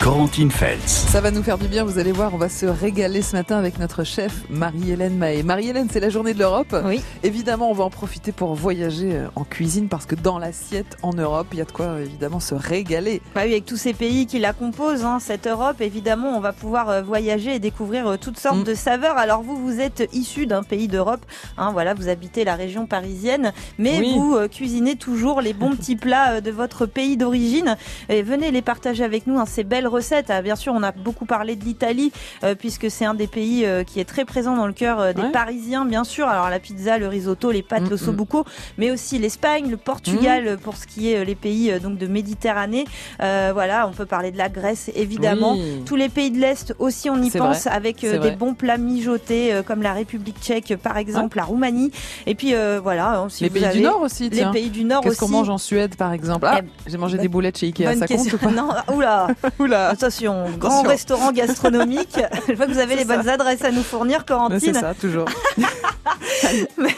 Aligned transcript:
Corentine 0.00 0.50
Feltz. 0.50 1.04
Ça 1.10 1.20
va 1.20 1.30
nous 1.30 1.42
faire 1.42 1.58
du 1.58 1.68
bien, 1.68 1.84
vous 1.84 1.98
allez 1.98 2.10
voir, 2.12 2.32
on 2.32 2.38
va 2.38 2.48
se 2.48 2.64
régaler 2.64 3.20
ce 3.20 3.36
matin 3.36 3.58
avec 3.58 3.78
notre 3.78 4.02
chef 4.02 4.32
Marie-Hélène 4.48 5.14
Mahé. 5.18 5.42
Marie-Hélène, 5.42 5.88
c'est 5.92 6.00
la 6.00 6.08
journée 6.08 6.32
de 6.32 6.38
l'Europe. 6.38 6.74
Oui. 6.86 7.02
Évidemment, 7.22 7.70
on 7.70 7.74
va 7.74 7.84
en 7.84 7.90
profiter 7.90 8.32
pour 8.32 8.54
voyager 8.54 9.14
euh, 9.14 9.26
en 9.36 9.44
cuisine 9.44 9.88
parce 9.88 10.06
que 10.06 10.14
dans 10.14 10.38
l'assiette 10.38 10.96
en 11.02 11.12
Europe, 11.12 11.48
il 11.52 11.58
y 11.58 11.60
a 11.60 11.66
de 11.66 11.70
quoi 11.72 12.00
évidemment 12.00 12.40
se 12.40 12.54
régaler. 12.54 13.20
Bah 13.34 13.42
oui, 13.44 13.50
avec 13.52 13.66
tous 13.66 13.76
ces 13.76 13.92
pays 13.92 14.26
qui 14.26 14.38
la 14.38 14.54
composent, 14.54 15.04
hein, 15.04 15.18
cette 15.20 15.46
Europe, 15.46 15.82
évidemment, 15.82 16.34
on 16.34 16.40
va 16.40 16.54
pouvoir 16.54 16.88
euh, 16.88 17.02
voyager 17.02 17.54
et 17.56 17.58
découvrir 17.58 18.06
euh, 18.06 18.16
toutes 18.16 18.38
sortes 18.38 18.60
Mm. 18.60 18.64
de 18.64 18.74
saveurs. 18.74 19.18
Alors 19.18 19.42
vous, 19.42 19.56
vous 19.56 19.80
êtes 19.80 20.08
issu 20.14 20.46
d'un 20.46 20.62
pays 20.62 20.88
d'Europe, 20.88 21.26
hein, 21.58 21.72
voilà, 21.72 21.92
vous 21.92 22.08
habitez 22.08 22.44
la 22.44 22.54
région 22.54 22.86
parisienne, 22.86 23.52
mais 23.78 23.98
Oui. 23.98 24.14
vous 24.16 24.34
euh, 24.34 24.48
cuisinez 24.48 24.96
toujours 24.96 25.42
les 25.42 25.52
bons 25.52 25.76
petits 25.76 25.96
plats 25.96 26.36
euh, 26.36 26.40
de 26.40 26.50
votre 26.50 26.86
pays 26.86 27.18
d'origine. 27.18 27.76
Et 28.08 28.22
venez 28.22 28.50
les 28.50 28.62
partager 28.62 29.04
avec 29.04 29.26
nous, 29.26 29.38
hein, 29.38 29.44
ces 29.46 29.62
belles 29.62 29.89
recettes. 29.90 30.30
Ah, 30.30 30.42
bien 30.42 30.56
sûr, 30.56 30.72
on 30.74 30.82
a 30.82 30.92
beaucoup 30.92 31.26
parlé 31.26 31.56
de 31.56 31.64
l'Italie, 31.64 32.12
euh, 32.44 32.54
puisque 32.54 32.90
c'est 32.90 33.04
un 33.04 33.14
des 33.14 33.26
pays 33.26 33.64
euh, 33.66 33.84
qui 33.84 34.00
est 34.00 34.04
très 34.04 34.24
présent 34.24 34.56
dans 34.56 34.66
le 34.66 34.72
cœur 34.72 35.00
euh, 35.00 35.12
des 35.12 35.20
Ouais. 35.22 35.32
Parisiens, 35.32 35.84
bien 35.84 36.04
sûr. 36.04 36.26
Alors 36.28 36.48
la 36.48 36.58
pizza, 36.58 36.96
le 36.98 37.06
risotto, 37.08 37.50
les 37.50 37.62
pâtes, 37.62 37.82
Mm, 37.82 37.90
le 37.90 37.96
sobuco, 37.96 38.44
mais 38.78 38.90
aussi 38.90 39.18
l'Espagne, 39.18 39.68
le 39.70 39.76
Portugal, 39.76 40.46
euh, 40.46 40.56
pour 40.56 40.76
ce 40.76 40.86
qui 40.86 41.12
est 41.12 41.24
les 41.24 41.34
pays 41.34 41.72
donc 41.82 41.98
de 41.98 42.06
Méditerranée. 42.06 42.84
Voilà, 43.18 43.86
on 43.88 43.92
peut 43.92 44.06
parler 44.06 44.30
de 44.30 44.38
la 44.38 44.48
Grèce, 44.48 44.90
évidemment. 44.94 45.54
Oui. 45.54 45.82
Tous 45.84 45.96
les 45.96 46.08
pays 46.08 46.30
de 46.30 46.38
l'Est 46.38 46.74
aussi, 46.78 47.10
on 47.10 47.20
y 47.22 47.30
pense, 47.30 47.64
vrai, 47.64 47.70
avec 47.74 48.00
des 48.00 48.16
vrai. 48.18 48.36
bons 48.36 48.54
plats 48.54 48.78
mijotés, 48.78 49.60
comme 49.66 49.82
la 49.82 49.92
République 49.92 50.36
tchèque, 50.40 50.74
par 50.82 50.96
exemple, 50.96 51.36
la 51.36 51.44
Roumanie. 51.44 51.90
Et 52.26 52.34
puis, 52.34 52.54
voilà, 52.82 53.18
hein, 53.20 53.28
si 53.28 53.42
les 53.44 53.48
vous 53.48 53.54
pays 53.54 53.64
avez 53.64 53.78
du 53.78 53.84
Nord 53.84 54.00
aussi, 54.02 54.24
les 54.24 54.36
tiens. 54.38 54.52
pays 54.52 54.70
du 54.70 54.84
Nord 54.84 55.02
Qu'est-ce 55.02 55.18
qu'on 55.20 55.28
mange 55.28 55.50
en 55.50 55.58
Suède 55.58 55.96
par 55.96 56.12
exemple? 56.12 56.46
Ah, 56.48 56.60
Eh, 56.86 56.90
j'ai 56.90 56.96
mangé 56.98 57.16
bah, 57.16 57.22
des 57.22 57.28
boulettes 57.28 57.58
chez 57.58 57.66
Ikea, 57.66 57.84
ça 57.84 58.06
compte 58.06 58.08
question. 58.08 58.38
ou 58.40 58.44
pas? 58.44 58.50
Non, 58.50 58.68
oula, 58.94 59.28
Oula 59.58 59.79
attention, 59.88 60.46
grand 60.58 60.82
restaurant 60.82 61.32
gastronomique. 61.32 62.18
Je 62.48 62.54
vois 62.54 62.66
que 62.66 62.72
vous 62.72 62.78
avez 62.78 62.96
les 62.96 63.04
bonnes 63.04 63.28
adresses 63.28 63.64
à 63.64 63.70
nous 63.70 63.82
fournir, 63.82 64.18
Mais 64.18 64.60
C'est 64.60 64.72
Corentine. 64.72 64.74
ça, 64.74 64.94
toujours. 64.94 65.26
Mais- 66.78 66.90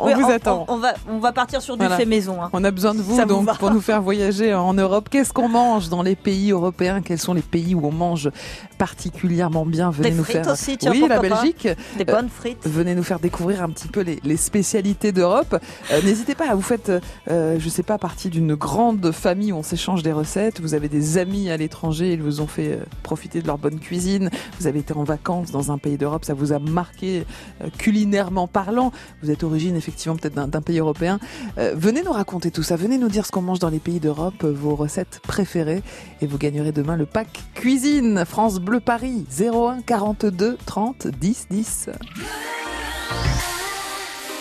on 0.00 0.06
Oui, 0.06 0.14
vous 0.14 0.30
attend. 0.30 0.64
On, 0.68 0.76
va, 0.78 0.94
on 1.08 1.18
va 1.18 1.32
partir 1.32 1.60
sur 1.62 1.76
du 1.76 1.80
Voilà. 1.80 1.96
fait 1.96 2.04
maison. 2.06 2.42
hein. 2.42 2.50
On 2.52 2.64
a 2.64 2.70
besoin 2.70 2.94
de 2.94 3.00
vous 3.00 3.24
donc 3.24 3.58
pour 3.58 3.70
nous 3.70 3.80
faire 3.80 4.02
voyager 4.02 4.54
en 4.54 4.74
Europe. 4.74 5.08
Qu'est-ce 5.10 5.32
qu'on 5.32 5.48
mange 5.48 5.88
dans 5.88 6.02
les 6.02 6.16
pays 6.16 6.50
européens? 6.52 7.00
Quels 7.02 7.18
sont 7.18 7.34
les 7.34 7.42
pays 7.42 7.74
où 7.74 7.86
on 7.86 7.92
mange 7.92 8.30
particulièrement 8.78 9.66
bien? 9.66 9.90
Venez 9.90 10.10
Des 10.10 10.16
nous 10.16 10.24
frites 10.24 10.44
faire 10.44 10.52
aussi, 10.52 10.78
tiens, 10.78 10.90
Oui, 10.92 11.04
la 11.08 11.16
pas. 11.16 11.28
Belgique. 11.28 11.68
Des 11.96 12.04
bonnes 12.04 12.28
frites. 12.28 12.66
Venez 12.66 12.94
nous 12.94 13.02
faire 13.02 13.18
découvrir 13.20 13.62
un 13.62 13.68
petit 13.70 13.88
peu 13.88 14.00
les, 14.00 14.20
les 14.24 14.36
spécialités 14.36 15.12
d'Europe. 15.12 15.56
Euh, 15.92 16.00
N'hésitez 16.02 16.34
pas, 16.34 16.54
vous 16.54 16.62
faites, 16.62 16.90
euh, 17.30 17.56
je 17.58 17.68
sais 17.68 17.82
pas, 17.82 17.98
partie 17.98 18.28
d'une 18.30 18.54
grande 18.54 19.10
famille 19.12 19.52
où 19.52 19.56
on 19.56 19.62
s'échange 19.62 20.02
des 20.02 20.12
recettes. 20.12 20.60
Vous 20.60 20.74
avez 20.74 20.88
des 20.88 21.18
amis 21.18 21.50
à 21.50 21.56
l'étranger, 21.56 22.12
ils 22.12 22.22
vous 22.22 22.40
ont 22.40 22.46
fait 22.46 22.72
euh, 22.72 22.84
profiter 23.02 23.42
de 23.42 23.46
leur 23.46 23.58
bonne 23.58 23.78
cuisine. 23.80 24.30
Vous 24.60 24.66
avez 24.66 24.80
été 24.80 24.94
en 24.94 25.04
vacances 25.04 25.50
dans 25.50 25.70
un 25.72 25.78
pays 25.78 25.96
d'Europe, 25.98 26.24
ça 26.24 26.34
vous 26.34 26.52
a 26.52 26.58
marqué 26.58 27.24
euh, 27.62 27.68
culinairement 27.78 28.46
parlant. 28.46 28.92
Vous 29.22 29.30
êtes 29.30 29.44
effectivement 29.76 30.16
peut-être 30.16 30.34
d'un 30.34 30.62
pays 30.62 30.78
européen. 30.78 31.18
Euh, 31.58 31.74
venez 31.76 32.02
nous 32.02 32.12
raconter 32.12 32.50
tout 32.50 32.62
ça. 32.62 32.76
Venez 32.76 32.98
nous 32.98 33.08
dire 33.08 33.26
ce 33.26 33.32
qu'on 33.32 33.42
mange 33.42 33.58
dans 33.58 33.70
les 33.70 33.78
pays 33.78 34.00
d'Europe, 34.00 34.44
euh, 34.44 34.52
vos 34.52 34.74
recettes 34.74 35.20
préférées, 35.22 35.82
et 36.20 36.26
vous 36.26 36.38
gagnerez 36.38 36.72
demain 36.72 36.96
le 36.96 37.06
pack 37.06 37.28
cuisine 37.54 38.24
France 38.24 38.58
Bleu 38.58 38.80
Paris 38.80 39.26
01 39.38 39.82
42 39.82 40.58
30 40.64 41.06
10 41.08 41.46
10. 41.50 41.90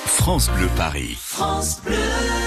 France 0.05 0.49
Bleu 0.49 0.67
Paris. 0.75 1.17
Funny 1.17 2.46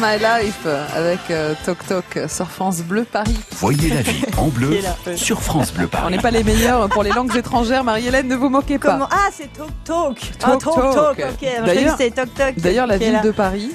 My 0.00 0.16
Life 0.18 0.66
avec 0.96 1.18
euh, 1.30 1.54
Toc 1.66 1.78
Toc 1.86 2.18
sur 2.28 2.48
France 2.50 2.80
Bleu 2.82 3.04
Paris. 3.04 3.38
Voyez 3.52 3.90
la 3.90 4.00
vie 4.02 4.24
en 4.38 4.46
bleu 4.48 4.78
sur 5.14 5.42
France 5.42 5.72
Bleu 5.74 5.84
On 5.86 5.88
Paris. 5.96 6.16
n'est 6.16 6.22
pas 6.22 6.30
les 6.30 6.42
meilleurs 6.42 6.88
pour 6.88 7.02
les 7.02 7.10
langues 7.10 7.36
étrangères, 7.36 7.84
Marie-Hélène, 7.84 8.26
ne 8.28 8.36
vous 8.36 8.48
moquez 8.48 8.78
pas. 8.78 8.92
Comment? 8.92 9.08
Ah, 9.10 9.28
c'est 9.32 9.50
ah. 9.60 9.64
Talk. 9.84 10.18
Ok, 10.42 10.62
je 10.66 11.42
croyais 11.42 11.60
D'ailleurs- 11.66 11.96
c'était 11.98 12.10
Talk 12.12 12.34
Talk. 12.34 12.58
D'ailleurs, 12.60 12.86
la 12.86 12.96
ville 12.96 13.12
là. 13.12 13.20
de 13.20 13.30
Paris 13.30 13.70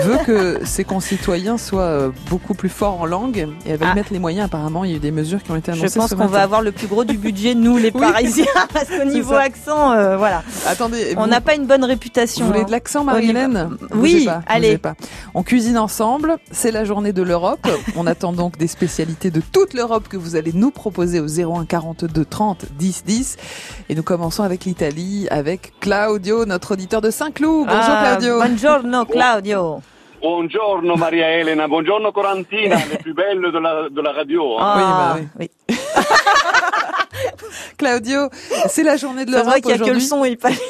veut 0.00 0.18
que 0.24 0.60
ses 0.64 0.84
concitoyens 0.84 1.58
soient 1.58 1.82
euh, 1.82 2.10
beaucoup 2.30 2.54
plus 2.54 2.68
forts 2.68 3.00
en 3.00 3.06
langue 3.06 3.36
et 3.66 3.70
elle 3.70 3.78
va 3.78 3.86
y 3.86 3.88
Ah. 3.90 3.94
mettre 3.94 4.12
les 4.12 4.18
moyens. 4.18 4.46
Apparemment, 4.46 4.84
il 4.84 4.90
y 4.90 4.94
a 4.94 4.96
eu 4.96 5.00
des 5.00 5.10
mesures 5.10 5.42
qui 5.42 5.50
ont 5.50 5.56
été 5.56 5.70
annoncées. 5.72 5.88
Je 5.88 5.94
pense 5.98 6.14
qu'on 6.14 6.26
va 6.26 6.42
avoir 6.42 6.62
le 6.62 6.72
plus 6.72 6.86
gros 6.86 7.04
du 7.04 7.16
budget, 7.18 7.54
nous 7.54 7.76
les 7.76 7.90
Oui. 7.94 8.00
Parisiens, 8.00 8.44
parce 8.72 8.86
qu'au 8.88 9.04
niveau 9.04 9.34
ça. 9.34 9.40
accent, 9.42 9.92
euh, 9.92 10.16
voilà. 10.16 10.42
Attendez, 10.66 11.14
On 11.16 11.22
vous- 11.24 11.26
n'a 11.28 11.40
pas 11.40 11.54
une 11.54 11.66
bonne 11.66 11.82
Vous 11.82 11.86
réputation. 11.88 12.46
voulez 12.46 12.60
hein. 12.60 12.64
de 12.64 12.70
l'accent, 12.70 13.04
Marie-Hélène 13.04 13.70
Oui, 13.94 14.24
pas, 14.24 14.42
allez. 14.46 14.78
pas. 14.78 14.94
On 15.34 15.42
cuisine 15.42 15.78
ensemble. 15.78 16.36
C'est 16.50 16.70
la 16.70 16.84
journée 16.84 17.12
de 17.12 17.22
l'Europe. 17.22 17.66
On 17.96 18.06
attend 18.06 18.32
donc 18.32 18.56
des 18.58 18.66
spécialités 18.68 19.30
de 19.30 19.40
toute 19.40 19.74
l'Europe 19.74 20.08
que 20.08 20.16
vous 20.16 20.36
allez 20.36 20.52
nous 20.54 20.70
proposer 20.70 21.20
au 21.20 21.26
01 21.26 21.64
42 21.66 22.24
30 22.24 22.64
10 22.78 23.04
10. 23.04 23.36
Et 23.88 23.94
nous 23.94 24.02
commençons 24.02 24.42
avec 24.42 24.64
l'Italie, 24.64 25.26
avec 25.30 25.72
Claudio, 25.80 26.44
notre 26.46 26.72
auditeur 26.72 27.00
de 27.00 27.10
Saint-Cloud. 27.10 27.66
Bonjour 27.66 27.82
Ah, 27.94 28.16
Claudio. 28.16 28.36
Buongiorno 28.38 29.04
Claudio. 29.04 29.81
Buongiorno 30.22 30.94
Maria 30.94 31.26
Elena, 31.36 31.66
buongiorno 31.66 32.12
Corantina, 32.12 32.76
les 32.88 32.96
plus 32.98 33.12
belles 33.12 33.40
de 33.52 33.58
la, 33.58 33.88
de 33.90 34.00
la 34.00 34.12
radio. 34.12 34.56
hein. 34.56 34.62
Ah, 34.62 35.16
bah 35.18 35.26
oui. 35.40 35.50
Claudio, 37.76 38.28
c'est 38.68 38.84
la 38.84 38.96
journée 38.96 39.24
de 39.24 39.32
C'est 39.32 39.42
vrai 39.42 39.60
l'Europe 39.60 39.62
qu'il 39.62 39.70
y 39.70 39.74
a 39.74 39.78
que 39.78 39.90
le 39.90 39.96
aujourd'hui. 39.96 40.06
son 40.06 40.24
et 40.24 40.36
pas 40.36 40.50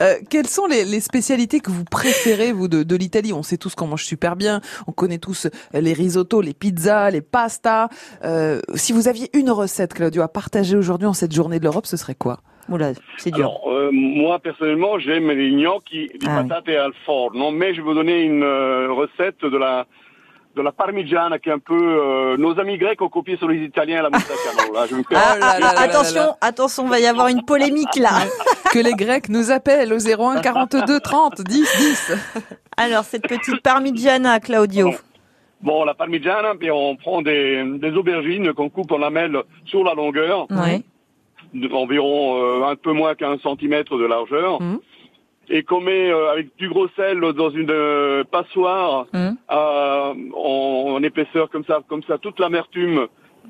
Euh, 0.00 0.14
quelles 0.30 0.46
sont 0.46 0.66
les, 0.66 0.84
les 0.84 1.00
spécialités 1.00 1.58
que 1.60 1.70
vous 1.72 1.82
préférez, 1.82 2.52
vous, 2.52 2.68
de, 2.68 2.82
de 2.84 2.96
l'Italie? 2.96 3.32
On 3.32 3.42
sait 3.42 3.56
tous 3.56 3.74
qu'on 3.74 3.86
mange 3.88 4.04
super 4.04 4.36
bien. 4.36 4.60
On 4.86 4.92
connaît 4.92 5.18
tous 5.18 5.48
les 5.72 5.92
risottos, 5.92 6.40
les 6.40 6.54
pizzas, 6.54 7.10
les 7.10 7.20
pastas. 7.22 7.88
Euh, 8.22 8.60
si 8.74 8.92
vous 8.92 9.08
aviez 9.08 9.28
une 9.36 9.50
recette, 9.50 9.94
Claudio, 9.94 10.22
à 10.22 10.28
partager 10.28 10.76
aujourd'hui 10.76 11.06
en 11.08 11.14
cette 11.14 11.32
journée 11.32 11.58
de 11.58 11.64
l'Europe, 11.64 11.86
ce 11.86 11.96
serait 11.96 12.14
quoi? 12.14 12.38
Oula, 12.68 12.92
c'est 13.16 13.30
dur. 13.30 13.46
Alors, 13.46 13.70
euh, 13.72 13.90
moi 13.92 14.38
personnellement, 14.38 14.98
j'aime 14.98 15.30
les 15.30 15.50
gnocchi 15.52 16.08
di 16.18 16.26
Ah 16.28 16.40
oui. 16.42 16.48
patate 16.48 16.68
al 16.76 16.92
forno, 17.06 17.50
mais 17.50 17.72
je 17.74 17.80
vais 17.80 17.86
vous 17.86 17.94
donner 17.94 18.22
une 18.22 18.42
euh, 18.42 18.88
recette 18.92 19.40
de 19.42 19.56
la 19.56 19.86
de 20.56 20.62
la 20.62 20.72
parmigiana 20.72 21.38
qui 21.38 21.50
est 21.50 21.52
un 21.52 21.60
peu 21.60 21.78
euh, 21.78 22.36
nos 22.36 22.58
amis 22.58 22.78
grecs 22.78 23.00
ont 23.00 23.08
copié 23.08 23.36
sur 23.36 23.46
les 23.46 23.58
Italiens 23.64 24.02
la 24.02 24.10
moustache. 24.10 24.36
là, 24.74 24.86
je 24.90 24.96
me 24.96 25.02
fais- 25.04 25.14
Ah, 25.14 25.38
là 25.38 25.46
ah, 25.54 25.58
là 25.60 25.80
attention, 25.80 26.34
attention, 26.40 26.86
va 26.88 26.98
y 26.98 27.06
avoir 27.06 27.28
une 27.28 27.44
polémique 27.44 27.94
là. 27.96 28.10
Que 28.72 28.80
les 28.80 28.92
Grecs 28.94 29.28
nous 29.30 29.50
appellent 29.52 29.92
au 29.92 29.98
01 29.98 30.40
42 30.40 30.98
30 31.00 31.40
10 31.42 31.60
10. 31.78 32.12
Alors, 32.76 33.04
cette 33.04 33.22
petite 33.28 33.62
parmigiana, 33.62 34.40
Claudio. 34.40 34.90
Bon, 35.62 35.84
la 35.84 35.94
parmigiana, 35.94 36.52
puis 36.58 36.70
on 36.70 36.96
prend 36.96 37.22
des, 37.22 37.64
des 37.78 37.90
aubergines 37.92 38.52
qu'on 38.52 38.68
coupe 38.68 38.90
en 38.92 38.98
lamelles 38.98 39.38
sur 39.64 39.84
la 39.84 39.94
longueur, 39.94 40.46
Ouais. 40.50 40.82
D'environ 41.54 42.42
euh, 42.42 42.64
un 42.64 42.76
peu 42.76 42.92
moins 42.92 43.14
qu'un 43.14 43.38
centimètre 43.38 43.96
de 43.98 44.04
largeur, 44.04 44.60
Mhm. 44.62 44.78
et 45.50 45.62
qu'on 45.62 45.80
met 45.80 46.10
euh, 46.10 46.30
avec 46.32 46.54
du 46.58 46.68
gros 46.68 46.88
sel 46.96 47.20
dans 47.20 47.50
une 47.50 47.70
euh, 47.70 48.24
passoire 48.30 49.06
euh, 49.14 49.30
en, 49.48 50.14
en 50.94 51.02
épaisseur 51.02 51.48
comme 51.50 51.64
ça, 51.64 51.80
comme 51.88 52.02
ça, 52.02 52.18
toute 52.18 52.38
l'amertume 52.38 53.06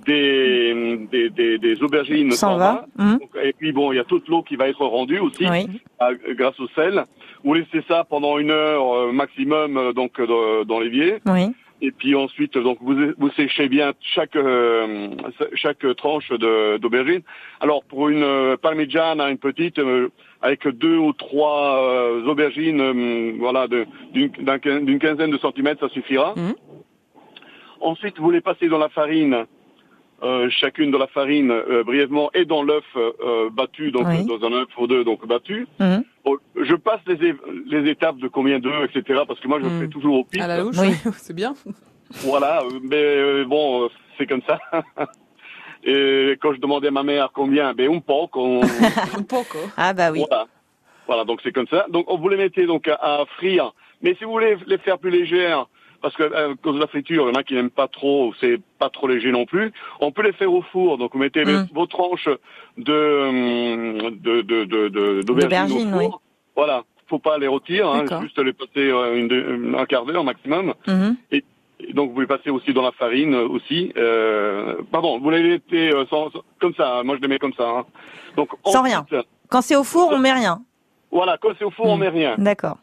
des, 0.06 0.96
des, 1.10 1.28
des, 1.30 1.58
des 1.58 1.82
aubergines 1.82 2.30
S'en 2.32 2.56
va. 2.56 2.86
va. 2.96 3.04
Donc, 3.14 3.30
Et 3.42 3.52
puis 3.52 3.72
bon, 3.72 3.90
il 3.92 3.96
y 3.96 3.98
a 3.98 4.04
toute 4.04 4.28
l'eau 4.28 4.42
qui 4.42 4.54
va 4.56 4.68
être 4.68 4.84
rendue 4.84 5.18
aussi 5.18 5.44
Oui. 5.48 5.66
à- 5.98 6.14
grâce 6.14 6.58
au 6.60 6.68
sel. 6.68 7.04
Vous 7.44 7.54
laissez 7.54 7.82
ça 7.88 8.04
pendant 8.08 8.38
une 8.38 8.50
heure 8.50 8.92
euh, 8.94 9.12
maximum 9.12 9.76
euh, 9.76 9.92
donc 9.92 10.20
dans, 10.20 10.64
dans 10.64 10.80
l'évier. 10.80 11.16
Oui. 11.26 11.46
Et 11.80 11.92
puis 11.92 12.14
ensuite, 12.16 12.58
donc 12.58 12.78
vous, 12.80 12.96
vous 13.18 13.30
séchez 13.32 13.68
bien 13.68 13.92
chaque 14.00 14.34
euh, 14.34 15.10
chaque 15.54 15.84
tranche 15.96 16.28
d'aubergine. 16.32 17.22
Alors 17.60 17.84
pour 17.84 18.08
une 18.08 18.24
euh, 18.24 18.56
parmigiana, 18.56 19.30
une 19.30 19.38
petite, 19.38 19.78
euh, 19.78 20.08
avec 20.42 20.66
deux 20.66 20.96
ou 20.96 21.12
trois 21.12 21.78
euh, 21.80 22.26
aubergines, 22.26 22.80
euh, 22.80 23.32
voilà, 23.38 23.68
d'une 23.68 24.30
d'un 24.40 24.58
quin- 24.58 24.84
d'une 24.84 24.98
quinzaine 24.98 25.30
de 25.30 25.38
centimètres, 25.38 25.80
ça 25.86 25.88
suffira. 25.94 26.34
Mhm. 26.36 26.54
Ensuite, 27.80 28.18
vous 28.18 28.30
les 28.32 28.40
passez 28.40 28.68
dans 28.68 28.78
la 28.78 28.88
farine. 28.88 29.46
euh, 30.24 30.50
chacune 30.50 30.90
de 30.90 30.98
la 30.98 31.06
farine 31.06 31.52
euh, 31.52 31.84
brièvement 31.84 32.28
et 32.34 32.44
dans 32.44 32.64
l'œuf 32.64 32.82
euh, 32.96 33.50
battu 33.50 33.92
donc 33.92 34.04
Oui. 34.08 34.24
dans 34.24 34.44
un 34.48 34.52
œuf 34.52 34.66
ou 34.76 34.88
deux 34.88 35.04
donc 35.04 35.24
battu 35.28 35.68
Mhm. 35.78 36.02
Je 36.68 36.74
passe 36.74 37.00
les, 37.06 37.34
les 37.66 37.90
étapes 37.90 38.18
de 38.18 38.28
combien 38.28 38.58
d'œufs 38.58 38.84
etc 38.94 39.22
parce 39.26 39.40
que 39.40 39.48
moi 39.48 39.58
je 39.62 39.66
Mhm. 39.66 39.80
fais 39.80 39.88
toujours 39.88 40.16
au 40.20 40.24
pif 40.24 40.42
À 40.42 40.46
la 40.46 40.60
louche, 40.60 40.76
Oui. 40.78 40.88
c'est 41.16 41.34
bien. 41.34 41.54
voilà, 42.24 42.60
euh, 42.62 42.78
mais 42.82 42.96
euh, 43.02 43.44
bon, 43.46 43.84
euh, 43.84 43.88
c'est 44.16 44.26
comme 44.26 44.42
ça. 44.46 44.58
Et 45.84 46.36
quand 46.42 46.52
je 46.54 46.60
demandais 46.60 46.88
à 46.88 46.90
ma 46.90 47.02
mère 47.04 47.30
combien, 47.32 47.72
ben 47.72 47.90
un 47.94 48.00
peu, 48.00 48.12
qu'on- 48.30 48.60
Un 49.16 49.22
poco. 49.22 49.58
Ah 49.76 49.92
bah 49.94 50.10
oui. 50.12 50.24
voilà. 50.28 50.46
Voilà, 51.06 51.24
donc 51.24 51.40
c'est 51.42 51.52
comme 51.52 51.68
ça. 51.68 51.86
Donc 51.88 52.06
vous 52.08 52.28
les 52.28 52.36
mettez 52.36 52.66
donc 52.66 52.86
à, 52.88 52.94
à 53.00 53.24
frire. 53.36 53.72
Mais 54.02 54.14
si 54.16 54.24
vous 54.24 54.32
voulez 54.32 54.56
les 54.66 54.78
faire 54.78 54.98
plus 54.98 55.10
légères, 55.10 55.66
parce 56.02 56.14
que 56.16 56.24
à 56.34 56.54
cause 56.62 56.74
de 56.74 56.80
la 56.80 56.86
friture, 56.88 57.24
il 57.28 57.32
y 57.32 57.36
en 57.36 57.40
a 57.40 57.42
qui 57.44 57.54
n'aiment 57.54 57.70
pas 57.70 57.88
trop, 57.88 58.34
c'est 58.40 58.60
pas 58.78 58.90
trop 58.90 59.08
léger 59.08 59.30
non 59.32 59.46
plus. 59.46 59.72
On 60.00 60.12
peut 60.12 60.22
les 60.22 60.32
faire 60.32 60.52
au 60.52 60.62
four. 60.62 60.98
Donc 60.98 61.12
vous 61.14 61.18
mettez 61.18 61.44
les- 61.44 61.54
Mm. 61.54 61.68
vos 61.72 61.86
tranches 61.86 62.28
de 62.76 63.28
hum, 63.28 64.10
de 64.20 64.42
de 64.42 64.64
de 64.64 64.88
de- 64.88 65.22
d'aubergines 65.22 65.24
D'aubergines, 65.24 65.94
au 65.94 66.00
four. 66.00 66.20
oui. 66.20 66.27
Voilà, 66.58 66.82
faut 67.06 67.20
pas 67.20 67.38
les 67.38 67.46
rôtir, 67.46 67.88
hein, 67.88 68.04
juste 68.20 68.36
les 68.40 68.52
passer 68.52 68.90
euh, 68.90 69.14
une, 69.16 69.76
un 69.78 69.86
quart 69.86 70.04
d'heure 70.04 70.24
maximum. 70.24 70.74
Mhm. 70.88 71.16
Et 71.30 71.44
donc 71.94 72.12
vous 72.12 72.20
les 72.20 72.26
passez 72.26 72.50
aussi 72.50 72.72
dans 72.72 72.82
la 72.82 72.90
farine 72.90 73.32
euh, 73.34 73.46
aussi. 73.48 73.92
Euh, 73.96 74.74
pardon, 74.90 75.20
vous 75.20 75.30
les 75.30 75.40
mettez 75.40 75.90
euh, 75.94 76.04
sans, 76.10 76.32
sans- 76.32 76.42
comme 76.60 76.74
ça. 76.74 76.98
hein. 76.98 77.02
Moi 77.04 77.14
je 77.16 77.22
les 77.22 77.28
mets 77.28 77.38
comme 77.38 77.52
ça. 77.54 77.68
hein. 77.68 77.84
Donc 78.36 78.48
Sans 78.66 78.80
ensuite, 78.84 79.14
Quand 79.48 79.62
c'est 79.62 79.76
au 79.76 79.84
four, 79.84 80.10
on 80.12 80.18
met 80.18 80.32
rien. 80.32 80.58
Voilà, 81.12 81.38
quand 81.40 81.50
c'est 81.56 81.64
au 81.64 81.70
four, 81.70 81.86
on 81.86 81.96
Mm. 81.96 82.00
met 82.00 82.08
rien. 82.08 82.34
D'accord. 82.38 82.78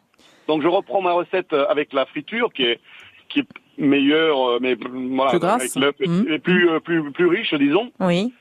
Donc 0.48 0.62
je 0.62 0.68
reprends 0.68 1.02
ma 1.02 1.12
recette 1.12 1.52
avec 1.52 1.92
la 1.92 2.06
friture 2.06 2.50
qui 2.54 2.62
est 2.64 2.80
qui 3.28 3.40
est 3.40 3.46
meilleure, 3.76 4.58
mais 4.62 4.74
voilà, 4.80 5.32
Plus 5.32 5.38
grasse. 5.40 5.60
avec 5.60 5.74
l'œuf 5.76 5.94
et- 6.00 6.34
et 6.34 6.38
plus 6.38 6.80
plus 6.80 7.12
plus 7.12 7.26
riche, 7.26 7.52
disons. 7.52 7.90
Oui. 8.00 8.32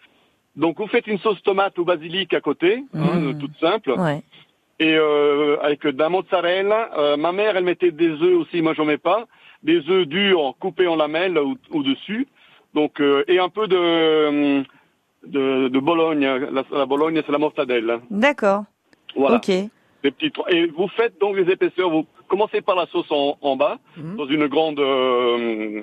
Donc 0.55 0.77
vous 0.79 0.87
faites 0.87 1.07
une 1.07 1.17
sauce 1.19 1.43
tomate 1.43 1.77
ou 1.77 1.83
basilic 1.83 2.33
à 2.33 2.39
côté, 2.39 2.85
hein, 2.93 3.33
toute 3.37 3.57
simple, 3.59 3.91
Ouais. 3.91 4.23
Et 4.79 4.95
euh, 4.95 5.57
avec 5.61 5.83
de 5.85 5.97
la 5.97 6.09
mozzarella. 6.09 6.89
Euh, 6.97 7.17
ma 7.17 7.31
mère, 7.31 7.55
elle 7.57 7.63
mettait 7.63 7.91
des 7.91 8.09
œufs 8.09 8.37
aussi, 8.41 8.61
moi 8.61 8.73
j'en 8.73 8.85
mets 8.85 8.97
pas, 8.97 9.25
des 9.63 9.79
œufs 9.89 10.05
durs 10.07 10.55
coupés 10.59 10.87
en 10.87 10.95
lamelles 10.95 11.37
au, 11.37 11.55
au 11.71 11.83
dessus. 11.83 12.27
Donc 12.73 12.99
euh, 12.99 13.23
et 13.27 13.39
un 13.39 13.49
peu 13.49 13.67
de 13.67 13.77
euh, 13.77 14.63
de, 15.25 15.69
de 15.69 15.79
Bologne. 15.79 16.25
La, 16.51 16.63
la 16.71 16.85
Bologne, 16.85 17.21
c'est 17.25 17.31
la 17.31 17.37
mortadelle. 17.37 17.99
D'accord. 18.11 18.65
Voilà. 19.15 19.37
Ok. 19.37 19.47
Des 20.03 20.11
petits 20.11 20.31
et 20.49 20.67
vous 20.67 20.87
faites 20.89 21.19
donc 21.19 21.35
les 21.37 21.49
épaisseurs. 21.51 21.89
Vous 21.89 22.05
commencez 22.27 22.61
par 22.61 22.75
la 22.75 22.85
sauce 22.87 23.07
en, 23.11 23.37
en 23.41 23.55
bas, 23.55 23.77
Mhm. 23.97 24.15
dans 24.17 24.27
une 24.27 24.47
grande 24.47 24.79
euh, 24.79 25.81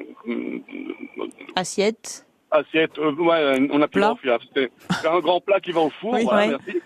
Assiette. 1.56 2.26
assiette. 2.50 2.98
euh, 2.98 3.12
ouais, 3.14 3.68
on 3.72 3.80
a 3.82 3.88
plus 3.88 4.00
grand. 4.00 4.18
C'est 4.54 4.70
c'est 5.00 5.08
un 5.08 5.20
grand 5.20 5.40
plat 5.40 5.60
qui 5.60 5.72
va 5.72 5.80
au 5.80 5.90
four. 5.90 6.12
Oui. 6.14 6.24
voilà, 6.24 6.40
Ouais. 6.48 6.48
merci. 6.66 6.82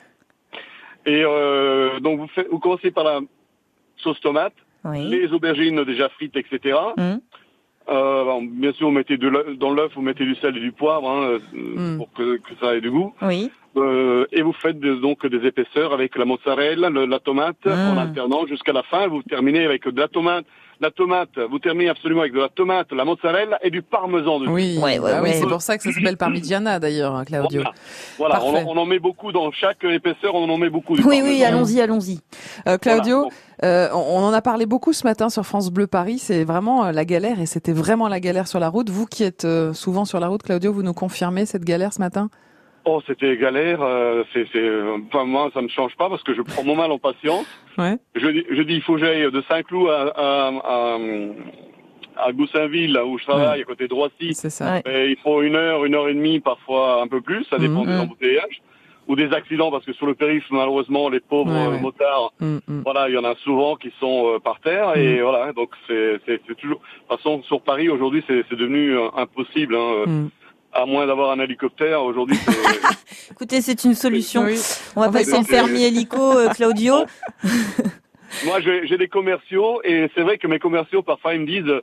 Et 1.07 1.23
euh, 1.25 2.01
donc 2.01 2.19
vous, 2.21 2.27
faites, 2.29 2.49
vous 2.51 2.59
commencez 2.59 2.91
par 2.91 3.05
la 3.05 3.21
sauce 3.97 4.21
tomate, 4.21 4.55
Oui. 4.85 5.09
les 5.09 5.33
aubergines 5.33 5.85
déjà 5.85 6.09
frites, 6.11 6.37
etc. 6.37 6.79
Mhm. 6.97 7.21
Euh, 7.89 8.25
bon, 8.25 8.43
bien 8.43 8.73
sûr, 8.73 8.89
vous 8.89 8.93
mettez 8.93 9.17
de 9.17 9.55
dans 9.55 9.73
l'œuf, 9.73 9.93
vous 9.95 10.03
mettez 10.03 10.25
du 10.25 10.35
sel 10.37 10.57
et 10.57 10.61
du 10.61 10.73
poivre 10.73 11.09
hein, 11.09 11.39
euh, 11.55 11.95
Mm. 11.95 11.99
pour 11.99 12.13
que, 12.13 12.39
que 12.39 12.51
ça 12.61 12.75
ait 12.75 12.81
du 12.81 12.91
goût. 12.91 13.15
Oui. 13.23 13.49
Euh, 13.77 14.27
et 14.33 14.43
vous 14.43 14.53
faites 14.55 14.81
des- 14.81 14.97
donc 14.99 15.25
des 15.25 15.47
épaisseurs 15.47 15.93
avec 15.93 16.17
la 16.17 16.25
mozzarella, 16.25 16.91
le- 16.91 17.07
la 17.07 17.21
tomate, 17.21 17.65
Mm. 17.65 17.71
en 17.71 17.97
alternant 17.99 18.45
jusqu'à 18.47 18.73
la 18.73 18.83
fin. 18.83 19.07
Vous 19.07 19.23
terminez 19.23 19.65
avec 19.65 19.87
de 19.89 20.01
la 20.01 20.09
tomate. 20.09 20.45
La 20.79 20.91
tomate, 20.91 21.31
vous 21.51 21.59
terminez 21.59 21.89
absolument 21.89 22.21
avec 22.21 22.35
de 22.35 22.39
la 22.41 22.51
tomate, 22.51 22.93
la 22.93 23.07
mozzarella 23.07 23.59
et 23.63 23.71
du 23.71 23.81
parmesan 23.81 24.41
dessus. 24.41 24.51
Oui, 24.53 24.79
Ouais, 24.83 24.99
ouais, 24.99 25.11
Ah 25.15 25.23
oui 25.23 25.31
c'est 25.33 25.47
pour 25.47 25.63
ça 25.63 25.79
que 25.79 25.83
ça 25.85 25.91
s'appelle 25.91 26.19
Parmigiana 26.19 26.79
d'ailleurs, 26.79 27.15
hein, 27.15 27.25
Claudio. 27.25 27.63
Voilà, 28.19 28.41
Voilà, 28.41 28.45
on, 28.45 28.69
en- 28.71 28.77
on 28.77 28.81
en 28.83 28.85
met 28.85 28.99
beaucoup 28.99 29.33
dans 29.33 29.51
chaque 29.53 29.83
épaisseur, 29.85 30.35
on 30.35 30.49
en 30.51 30.59
met 30.59 30.69
beaucoup. 30.69 30.95
Du 30.95 31.01
Oui, 31.03 31.17
parmesan. 31.21 31.29
oui, 31.29 31.45
allons-y, 31.45 31.81
allons-y. 31.81 32.21
Euh, 32.69 32.77
Claudio, 32.77 33.31
Voilà. 33.63 33.89
euh, 33.89 33.89
on 33.95 34.19
en 34.23 34.33
a 34.35 34.43
parlé 34.43 34.67
beaucoup 34.67 34.93
ce 34.93 35.07
matin 35.07 35.31
sur 35.31 35.45
France 35.47 35.71
Bleu 35.71 35.87
Paris. 35.87 36.19
C'est 36.19 36.45
vraiment 36.45 36.85
euh, 36.85 36.93
la 36.93 37.07
galère 37.07 37.41
et 37.41 37.47
c'était 37.47 37.73
vraiment 37.73 38.09
la 38.09 38.21
galère 38.21 38.47
sur 38.47 38.61
la 38.61 38.69
route. 38.69 38.91
Vous 38.91 39.07
qui 39.07 39.23
êtes 39.25 39.47
euh, 39.47 39.73
souvent 39.73 40.05
sur 40.05 40.21
la 40.21 40.29
route, 40.29 40.43
Claudio, 40.43 40.75
vous 40.75 40.83
nous 40.83 40.93
confirmez 40.95 41.47
cette 41.47 41.65
galère 41.65 41.95
ce 41.95 42.01
matin? 42.01 42.29
Oh, 42.85 43.01
c'était 43.07 43.37
galère. 43.39 43.81
euh, 43.83 44.23
c'est, 44.35 44.47
c'est, 44.53 44.63
enfin, 45.09 45.25
moi, 45.25 45.51
ça 45.55 45.63
me 45.63 45.69
change 45.69 45.97
pas 45.97 46.09
parce 46.11 46.23
que 46.23 46.35
je 46.35 46.43
prends 46.43 46.63
mon 46.65 46.77
mal 46.77 46.93
en 46.93 46.99
patience. 46.99 47.47
Ouais. 47.79 47.97
Je, 48.15 48.27
dis- 48.29 48.45
je 48.51 48.63
dis, 48.63 48.75
il 48.75 48.83
faut 48.83 48.95
que 48.95 49.01
j'aille 49.01 49.31
de 49.31 49.43
Saint-Cloud 49.49 49.89
à, 49.91 50.03
à, 50.17 50.49
à, 50.65 50.99
à 52.27 52.33
Goussainville, 52.33 52.93
là 52.93 53.05
où 53.05 53.19
je 53.19 53.25
travaille, 53.25 53.61
à 53.61 53.65
côté 53.65 53.89
de 53.89 53.95
Roissy. 53.95 54.33
C'est 54.35 54.51
ça. 54.51 54.75
Ouais. 54.77 54.83
Et 54.91 55.11
il 55.11 55.17
faut 55.19 55.43
une 55.43 55.55
heure, 55.57 55.85
une 55.85 55.95
heure 55.95 56.09
et 56.09 56.15
demie, 56.15 56.41
parfois 56.41 57.03
un 57.03 57.07
peu 57.09 57.21
plus, 57.21 57.45
ça 57.51 57.59
dépend 57.59 57.85
Mhm. 57.85 57.87
des 57.87 57.99
embouteillages. 57.99 58.61
ou 59.09 59.15
des 59.15 59.33
accidents 59.33 59.71
parce 59.71 59.85
que 59.85 59.93
sur 59.93 60.07
le 60.07 60.15
périph 60.17 60.43
malheureusement 60.51 61.09
les 61.09 61.21
pauvres 61.21 61.53
Ouais, 61.53 61.69
ouais. 61.75 61.81
motards 61.81 62.33
Mm, 62.41 62.57
mm. 62.67 62.83
voilà 62.85 63.09
il 63.09 63.15
y 63.15 63.17
en 63.17 63.23
a 63.23 63.37
souvent 63.37 63.77
qui 63.77 63.93
sont 64.01 64.33
euh, 64.35 64.41
par 64.41 64.59
terre 64.59 64.97
et 64.97 65.23
voilà 65.23 65.53
donc 65.53 65.71
c'est 65.87 66.19
c'est 66.27 66.41
c'est 66.45 66.57
toujours 66.57 66.81
de 66.81 67.07
toute 67.09 67.17
façon 67.17 67.41
sur 67.45 67.61
Paris 67.61 67.89
aujourd'hui 67.89 68.25
c'est 68.27 68.45
c'est 68.51 68.57
devenu 68.57 68.99
euh, 68.99 69.07
impossible 69.17 69.77
hein, 69.77 69.93
euh, 69.99 70.07
Mm. 70.09 70.31
À 70.77 70.87
moins 70.87 71.07
d'avoir 71.07 71.31
un 71.31 71.41
hélicoptère 71.41 72.03
aujourd'hui 72.03 72.39
Écoutez, 73.31 73.61
c'est 73.61 73.85
une 73.85 73.95
solution. 73.95 74.43
Oui. 74.45 74.59
On 74.95 75.01
va 75.01 75.09
va 75.09 75.19
passer 75.19 75.35
au 75.37 75.43
permis 75.43 75.85
hélico, 75.85 76.37
euh, 76.39 76.49
Claudio. 76.51 77.05
Moi, 78.45 78.61
j'ai 78.61 78.87
j'ai 78.87 78.99
des 78.99 79.09
commerciaux 79.09 79.81
et 79.85 80.11
c'est 80.15 80.23
vrai 80.23 80.39
que 80.39 80.47
mes 80.47 80.59
commerciaux, 80.59 81.03
parfois, 81.03 81.35
ils 81.35 81.41
me 81.41 81.47
disent, 81.47 81.69
euh, 81.69 81.81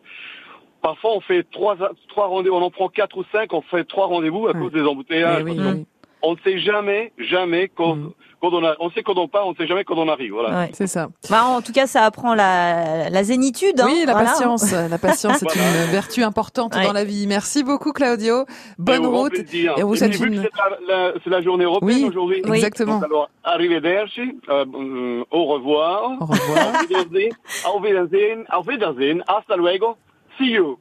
parfois, 0.82 1.16
on 1.16 1.22
fait 1.22 1.44
trois, 1.52 1.76
trois 2.10 2.28
rendez-vous, 2.28 2.56
on 2.56 2.62
en 2.62 2.70
prend 2.72 2.90
quatre 2.90 3.18
ou 3.18 3.24
cinq, 3.32 3.54
on 3.54 3.62
fait 3.62 3.84
trois 3.86 4.08
rendez-vous 4.08 4.48
à 4.48 4.52
Ouais. 4.54 4.60
cause 4.60 4.72
des 4.72 4.82
embouteillages. 4.82 5.42
Eh 5.42 5.50
oui, 5.52 5.58
oui. 5.60 5.86
On 6.26 6.34
ne 6.34 6.38
sait 6.44 6.58
jamais, 6.58 7.12
jamais 7.18 7.68
quand, 7.68 7.96
Mm. 7.98 8.12
quand 8.42 8.54
on 8.54 8.64
a, 8.64 8.76
on 8.80 8.90
sait 8.92 9.04
quand 9.04 9.18
on 9.18 9.28
part, 9.28 9.46
on 9.46 9.52
ne 9.52 9.56
sait 9.58 9.68
jamais 9.68 9.84
quand 9.84 9.98
on 9.98 10.08
arrive. 10.08 10.32
Voilà. 10.32 10.58
Ouais. 10.58 10.70
C'est 10.74 10.88
ça. 10.88 11.10
Bah, 11.30 11.44
en 11.44 11.62
tout 11.62 11.74
cas, 11.74 11.86
ça 11.86 12.04
apprend 12.06 12.34
la, 12.34 13.10
la 13.10 13.24
zénitude. 13.24 13.80
hein, 13.82 13.86
Oui, 13.88 14.04
la 14.06 14.14
voilà. 14.14 14.30
patience. 14.30 14.72
La 14.72 14.98
patience 14.98 15.44
est 15.44 15.46
Voilà. 15.54 15.86
une 15.86 15.92
vertu 15.92 16.24
importante 16.24 16.76
Ouais. 16.76 16.86
dans 16.86 16.94
la 16.94 17.04
vie. 17.04 17.28
Merci 17.28 17.64
beaucoup, 17.64 17.92
Claudio. 17.92 18.44
Et 18.44 18.46
Bonne 18.80 19.06
au 19.06 19.12
grand 19.12 19.22
route. 19.24 19.34
plaisir. 19.34 19.74
Et 19.78 19.84
vous 19.84 19.96
que 19.96 20.06
une- 20.06 20.42
c'est 20.44 20.50
la, 20.88 20.96
la- 21.10 21.14
c'est 21.24 21.30
la 21.30 21.42
journée 21.42 21.66
européenne 21.66 21.98
Oui, 22.04 22.06
aujourd'hui. 22.08 22.42
Oui. 22.48 22.56
Exactement. 22.56 22.96
Donc, 23.00 23.04
alors, 23.04 23.30
arrivederci, 23.44 24.40
euh, 24.50 25.24
au 25.30 25.46
revoir. 25.46 26.12
Au 26.22 26.26
revoir. 26.26 26.68
Auf 27.66 27.84
Wiedersehen, 27.84 28.46
auf 28.50 28.66
Wiedersehen, 28.68 29.24
hasta 29.28 29.56
luego, 29.58 29.98
see 30.38 30.52
you. 30.52 30.78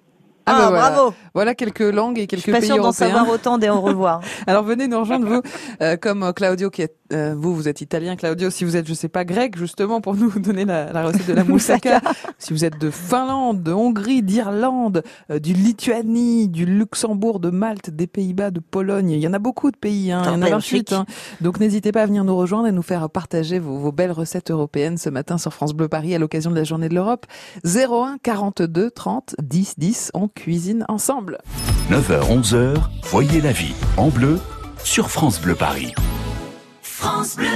Ah, 0.46 0.52
Ah, 0.54 0.58
bah 0.58 0.68
voilà. 0.70 0.90
bravo. 0.90 1.14
Voilà 1.34 1.54
quelques 1.54 1.80
langues 1.80 2.18
et 2.18 2.22
Je 2.22 2.26
quelques 2.26 2.42
suis 2.42 2.52
pas 2.52 2.60
pays 2.60 2.68
d'en 2.68 2.92
savoir 2.92 3.28
autant 3.28 3.58
des 3.58 3.68
au 3.68 3.80
revoir. 3.80 4.20
Alors 4.46 4.64
venez 4.64 4.88
nous 4.88 4.98
rejoindre 5.00 5.26
vous, 5.26 5.42
euh, 5.80 5.96
comme 5.96 6.22
euh, 6.24 6.32
Claudio 6.32 6.68
qui 6.70 6.82
est 6.82 6.94
euh, 7.12 7.34
vous 7.36 7.54
vous 7.54 7.68
êtes 7.68 7.82
italien 7.82 8.16
Claudio 8.16 8.48
si 8.48 8.64
vous 8.64 8.74
êtes 8.76 8.88
je 8.88 8.94
sais 8.94 9.08
pas 9.08 9.24
grec 9.26 9.56
justement 9.58 10.00
pour 10.00 10.14
nous 10.14 10.30
donner 10.40 10.64
la, 10.64 10.92
la 10.92 11.04
recette 11.04 11.26
de 11.26 11.34
la 11.34 11.44
moussaka. 11.44 12.00
si 12.38 12.52
vous 12.54 12.64
êtes 12.64 12.78
de 12.80 12.90
Finlande, 12.90 13.62
de 13.62 13.70
Hongrie, 13.72 14.22
d'Irlande, 14.22 15.02
euh, 15.30 15.38
du 15.38 15.52
Lituanie, 15.52 16.48
du 16.48 16.64
Luxembourg, 16.66 17.38
de 17.38 17.50
Malte, 17.50 17.90
des 17.90 18.06
Pays-Bas, 18.06 18.50
de 18.50 18.60
Pologne, 18.60 19.10
il 19.10 19.20
y 19.20 19.28
en 19.28 19.34
a 19.34 19.38
beaucoup 19.38 19.70
de 19.70 19.76
pays 19.76 20.10
hein, 20.10 20.22
il 20.26 20.32
y 20.32 20.34
en 20.36 20.42
a 20.42 20.46
Ah, 20.46 20.50
28 20.50 20.72
Belgique. 20.72 20.92
hein. 20.92 21.04
Donc 21.40 21.60
n'hésitez 21.60 21.92
pas 21.92 22.02
à 22.02 22.06
venir 22.06 22.24
nous 22.24 22.36
rejoindre 22.36 22.66
et 22.66 22.72
nous 22.72 22.82
faire 22.82 23.08
partager 23.10 23.58
vos, 23.58 23.76
vos 23.78 23.92
belles 23.92 24.12
recettes 24.12 24.50
européennes 24.50 24.96
ce 24.96 25.10
matin 25.10 25.36
sur 25.38 25.52
France 25.52 25.74
Bleu 25.74 25.88
Paris 25.88 26.14
à 26.14 26.18
l'occasion 26.18 26.50
de 26.50 26.56
la 26.56 26.64
journée 26.64 26.88
de 26.88 26.94
l'Europe 26.94 27.26
01 27.64 28.16
42 28.22 28.90
30 28.90 29.34
10 29.42 29.74
10 29.78 30.10
on 30.14 30.28
cuisine 30.34 30.84
ensemble. 30.88 31.38
9h, 31.90 32.42
11h, 32.42 32.76
voyez 33.04 33.40
la 33.40 33.52
vie 33.52 33.74
en 33.96 34.08
bleu 34.08 34.38
sur 34.82 35.10
France 35.10 35.40
Bleu 35.40 35.54
Paris. 35.54 35.92
France 36.82 37.36
Bleu. 37.36 37.46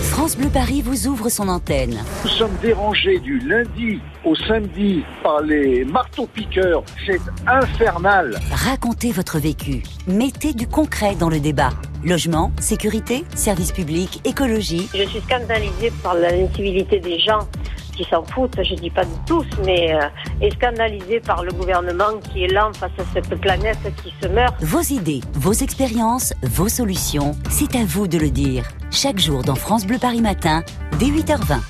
France 0.00 0.36
Bleu 0.36 0.48
Paris 0.50 0.82
vous 0.82 1.08
ouvre 1.08 1.28
son 1.30 1.48
antenne. 1.48 1.98
Nous 2.22 2.30
sommes 2.30 2.54
dérangés 2.62 3.18
du 3.18 3.38
lundi 3.40 3.98
au 4.24 4.36
samedi 4.36 5.02
par 5.22 5.40
les 5.40 5.84
marteaux-piqueurs. 5.84 6.84
C'est 7.06 7.20
infernal. 7.46 8.38
Racontez 8.52 9.10
votre 9.10 9.38
vécu. 9.38 9.82
Mettez 10.06 10.52
du 10.52 10.68
concret 10.68 11.16
dans 11.16 11.28
le 11.28 11.40
débat. 11.40 11.70
Logement, 12.04 12.52
sécurité, 12.60 13.24
services 13.34 13.72
publics, 13.72 14.20
écologie. 14.24 14.88
Je 14.94 15.08
suis 15.08 15.20
scandalisée 15.22 15.92
par 16.02 16.14
l'incivilité 16.14 17.00
des 17.00 17.18
gens 17.18 17.48
qui 17.96 18.04
s'en 18.04 18.24
foutent, 18.24 18.58
je 18.62 18.74
dis 18.74 18.90
pas 18.90 19.04
de 19.04 19.10
tous, 19.26 19.46
mais 19.64 19.94
euh, 19.94 20.08
et 20.40 20.50
scandalisée 20.50 21.20
par 21.20 21.42
le 21.44 21.52
gouvernement 21.52 22.18
qui 22.32 22.44
est 22.44 22.52
lent 22.52 22.72
face 22.72 22.92
à 22.98 23.04
cette 23.12 23.40
planète 23.40 23.78
qui 24.02 24.12
se 24.22 24.28
meurt. 24.28 24.54
Vos 24.62 24.80
idées, 24.80 25.20
vos 25.34 25.52
expériences, 25.52 26.32
vos 26.42 26.68
solutions, 26.68 27.32
c'est 27.50 27.76
à 27.76 27.84
vous 27.84 28.06
de 28.08 28.18
le 28.18 28.30
dire. 28.30 28.64
Chaque 28.90 29.18
jour 29.18 29.42
dans 29.42 29.54
France 29.54 29.86
Bleu 29.86 29.98
Paris 29.98 30.20
Matin, 30.20 30.62
dès 30.98 31.06
8h20. 31.06 31.60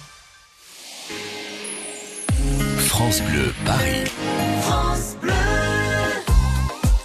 France 2.88 3.22
Bleu 3.22 3.52
Paris. 3.64 4.04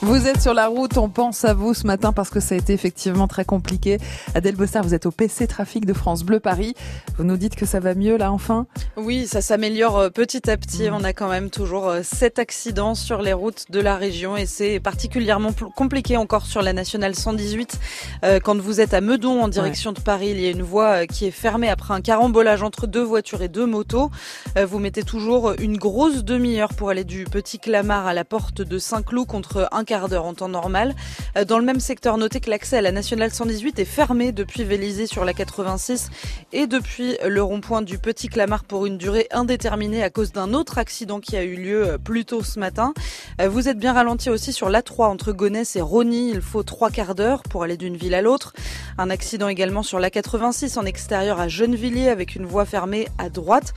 Vous 0.03 0.27
êtes 0.27 0.39
sur 0.41 0.53
la 0.53 0.67
route, 0.67 0.95
on 0.97 1.09
pense 1.09 1.43
à 1.43 1.55
vous 1.55 1.73
ce 1.73 1.87
matin 1.87 2.13
parce 2.13 2.29
que 2.29 2.39
ça 2.39 2.53
a 2.53 2.57
été 2.57 2.71
effectivement 2.71 3.27
très 3.27 3.45
compliqué. 3.45 3.97
Adèle 4.35 4.55
Bossard, 4.55 4.83
vous 4.83 4.93
êtes 4.93 5.07
au 5.07 5.11
PC 5.11 5.47
Trafic 5.47 5.87
de 5.87 5.93
France 5.93 6.23
Bleu 6.23 6.39
Paris. 6.39 6.75
Vous 7.17 7.23
nous 7.23 7.35
dites 7.35 7.55
que 7.55 7.65
ça 7.65 7.79
va 7.79 7.95
mieux 7.95 8.15
là 8.15 8.31
enfin? 8.31 8.67
Oui, 8.95 9.25
ça 9.25 9.41
s'améliore 9.41 9.97
euh, 9.97 10.09
petit 10.09 10.49
à 10.51 10.55
petit. 10.55 10.87
On 10.91 11.03
a 11.03 11.13
quand 11.13 11.27
même 11.29 11.49
toujours 11.49 11.87
euh, 11.89 12.01
sept 12.03 12.37
accidents 12.37 12.93
sur 12.93 13.23
les 13.23 13.33
routes 13.33 13.65
de 13.71 13.79
la 13.79 13.95
région 13.95 14.37
et 14.37 14.45
c'est 14.45 14.79
particulièrement 14.79 15.51
pl- 15.51 15.71
compliqué 15.75 16.15
encore 16.15 16.45
sur 16.45 16.61
la 16.61 16.73
nationale 16.73 17.15
118. 17.15 17.79
Euh, 18.23 18.39
Quand 18.39 18.57
vous 18.57 18.79
êtes 18.79 18.93
à 18.93 19.01
Meudon 19.01 19.41
en 19.41 19.47
direction 19.47 19.93
de 19.93 19.99
Paris, 19.99 20.29
il 20.29 20.39
y 20.39 20.45
a 20.47 20.51
une 20.51 20.61
voie 20.61 21.01
euh, 21.01 21.05
qui 21.07 21.25
est 21.25 21.31
fermée 21.31 21.69
après 21.69 21.95
un 21.95 22.01
carambolage 22.01 22.61
entre 22.61 22.85
deux 22.85 23.03
voitures 23.03 23.41
et 23.41 23.49
deux 23.49 23.65
motos. 23.65 24.11
Euh, 24.59 24.65
Vous 24.67 24.77
mettez 24.77 25.01
toujours 25.03 25.53
une 25.59 25.77
grosse 25.77 26.23
demi-heure 26.23 26.75
pour 26.75 26.91
aller 26.91 27.03
du 27.03 27.23
Petit 27.25 27.57
Clamart 27.57 28.05
à 28.05 28.13
la 28.13 28.23
porte 28.25 28.61
de 28.61 28.77
Saint-Cloud 28.77 29.25
contre 29.27 29.67
un 29.71 29.83
quart 29.87 30.09
d'heure 30.09 30.25
en 30.25 30.35
temps 30.35 30.49
normal. 30.49 30.93
Euh, 31.37 31.45
Dans 31.45 31.57
le 31.57 31.65
même 31.65 31.79
secteur, 31.79 32.17
notez 32.17 32.39
que 32.41 32.51
l'accès 32.51 32.77
à 32.77 32.81
la 32.81 32.91
nationale 32.91 33.31
118 33.31 33.79
est 33.79 33.85
fermé 33.85 34.31
depuis 34.31 34.63
Vélizy 34.63 35.07
sur 35.07 35.25
la 35.25 35.33
86 35.33 36.09
et 36.53 36.67
depuis 36.67 37.17
le 37.25 37.41
rond-point 37.41 37.81
du 37.81 37.97
Petit 37.97 38.27
Clamart 38.27 38.65
pour 38.65 38.85
une 38.85 38.97
durée 38.97 39.27
indéterminée 39.31 40.03
à 40.03 40.09
cause 40.11 40.31
d'un 40.33 40.53
autre 40.53 40.77
accident 40.77 41.19
qui 41.19 41.37
a 41.37 41.43
eu 41.43 41.55
lieu 41.55 41.87
euh, 41.87 41.97
plus 41.97 42.25
tôt 42.25 42.43
ce 42.43 42.59
matin. 42.59 42.93
Euh, 43.41 43.47
Vous 43.49 43.69
êtes 43.69 43.79
bien 43.79 43.93
ralenti 43.93 44.29
aussi 44.29 44.53
sur 44.53 44.69
l'A3 44.69 45.05
entre 45.05 45.31
Gonesse 45.31 45.75
et 45.77 45.81
Rony. 45.81 46.31
Il 46.31 46.41
faut 46.41 46.63
trois 46.63 46.91
quarts 46.91 47.15
d'heure 47.15 47.41
pour 47.43 47.63
aller 47.63 47.77
d'une 47.77 47.95
ville 47.95 48.13
à 48.13 48.21
l'autre. 48.21 48.53
Un 48.97 49.09
accident 49.09 49.47
également 49.47 49.83
sur 49.83 49.99
la 49.99 50.09
86 50.09 50.77
en 50.77 50.85
extérieur 50.85 51.39
à 51.39 51.47
Gennevilliers 51.47 52.09
avec 52.09 52.35
une 52.35 52.45
voie 52.45 52.65
fermée 52.65 53.07
à 53.17 53.29
droite. 53.29 53.73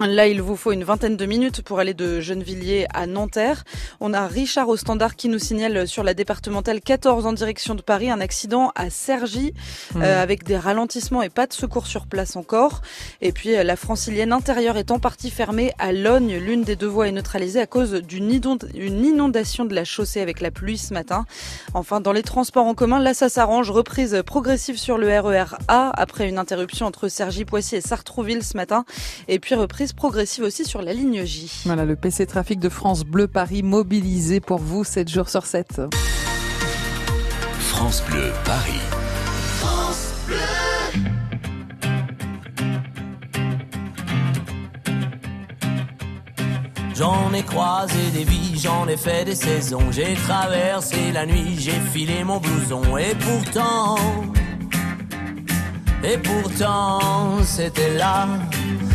Là, 0.00 0.26
il 0.26 0.42
vous 0.42 0.56
faut 0.56 0.72
une 0.72 0.82
vingtaine 0.82 1.16
de 1.16 1.24
minutes 1.24 1.62
pour 1.62 1.78
aller 1.78 1.94
de 1.94 2.20
Gennevilliers 2.20 2.86
à 2.92 3.06
Nanterre. 3.06 3.62
On 4.00 4.12
a 4.12 4.26
Richard 4.26 4.68
au 4.68 4.76
standard 4.76 5.14
qui 5.14 5.28
nous 5.28 5.38
signale 5.38 5.86
sur 5.86 6.02
la 6.02 6.14
départementale 6.14 6.80
14 6.80 7.26
en 7.26 7.32
direction 7.32 7.74
de 7.76 7.80
Paris 7.80 8.10
un 8.10 8.20
accident 8.20 8.72
à 8.74 8.90
Cergy 8.90 9.54
euh, 9.96 10.20
avec 10.22 10.42
des 10.42 10.56
ralentissements 10.58 11.22
et 11.22 11.30
pas 11.30 11.46
de 11.46 11.52
secours 11.52 11.86
sur 11.86 12.06
place 12.06 12.34
encore. 12.34 12.82
Et 13.20 13.30
puis 13.32 13.54
euh, 13.56 13.62
la 13.62 13.76
francilienne 13.76 14.32
intérieure 14.32 14.76
est 14.76 14.90
en 14.90 14.98
partie 14.98 15.30
fermée 15.30 15.72
à 15.78 15.92
Logne. 15.92 16.36
L'une 16.38 16.64
des 16.64 16.74
deux 16.76 16.88
voies 16.88 17.06
est 17.08 17.12
neutralisée 17.12 17.60
à 17.60 17.66
cause 17.66 17.92
d'une 17.92 18.32
inond- 18.32 18.58
une 18.74 19.04
inondation 19.04 19.64
de 19.64 19.74
la 19.76 19.84
chaussée 19.84 20.20
avec 20.20 20.40
la 20.40 20.50
pluie 20.50 20.76
ce 20.76 20.92
matin. 20.92 21.24
Enfin, 21.72 22.00
dans 22.00 22.12
les 22.12 22.22
transports 22.24 22.66
en 22.66 22.74
commun, 22.74 22.98
là 22.98 23.14
ça 23.14 23.28
s'arrange. 23.28 23.70
Reprise 23.70 24.22
progressive 24.26 24.76
sur 24.76 24.98
le 24.98 25.08
RER 25.20 25.56
A 25.68 25.92
après 25.94 26.28
une 26.28 26.38
interruption 26.38 26.84
entre 26.86 27.06
Cergy-Poissy 27.08 27.76
et 27.76 27.80
Sartrouville 27.80 28.42
ce 28.42 28.56
matin. 28.56 28.84
Et 29.28 29.38
puis 29.38 29.54
reprise 29.54 29.73
progressive 29.96 30.44
aussi 30.44 30.64
sur 30.64 30.82
la 30.82 30.92
ligne 30.92 31.24
J. 31.24 31.50
Voilà 31.64 31.84
le 31.84 31.96
PC 31.96 32.26
Trafic 32.26 32.60
de 32.60 32.68
France 32.68 33.04
Bleu 33.04 33.26
Paris 33.26 33.62
mobilisé 33.62 34.40
pour 34.40 34.58
vous 34.58 34.84
7 34.84 35.08
jours 35.08 35.28
sur 35.28 35.46
7. 35.46 35.82
France 37.58 38.02
Bleu 38.08 38.32
Paris. 38.44 38.80
J'en 46.94 47.34
ai 47.34 47.42
croisé 47.42 48.10
des 48.12 48.22
vies, 48.22 48.56
j'en 48.56 48.86
ai 48.86 48.96
fait 48.96 49.24
des 49.24 49.34
saisons. 49.34 49.90
J'ai 49.90 50.14
traversé 50.14 51.10
la 51.12 51.26
nuit, 51.26 51.56
j'ai 51.58 51.80
filé 51.92 52.22
mon 52.22 52.38
blouson. 52.38 52.96
Et 52.96 53.16
pourtant, 53.16 53.96
et 56.04 56.18
pourtant, 56.18 57.42
c'était 57.42 57.96
là. 57.98 58.28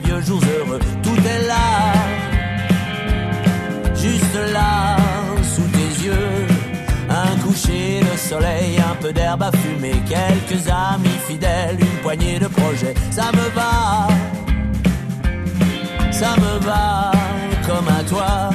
vieux 0.00 0.20
jours 0.20 0.42
heureux. 0.58 0.78
Tout 1.02 1.16
est 1.16 1.46
là, 1.46 1.92
juste 3.94 4.38
là, 4.52 4.96
sous 5.42 5.68
tes 5.76 6.04
yeux. 6.04 6.46
Un 7.10 7.36
coucher 7.38 8.00
de 8.00 8.16
soleil, 8.16 8.78
un 8.78 8.94
peu 8.96 9.12
d'herbe 9.12 9.42
à 9.42 9.50
fumer, 9.52 9.94
quelques 10.06 10.68
amis 10.68 11.18
fidèles, 11.26 11.78
une 11.80 12.02
poignée 12.02 12.38
de 12.38 12.48
projets. 12.48 12.94
Ça 13.10 13.30
me 13.32 13.48
va, 13.54 14.08
ça 16.10 16.34
me 16.36 16.64
va 16.66 17.12
comme 17.66 17.88
à 17.88 18.02
toi. 18.04 18.50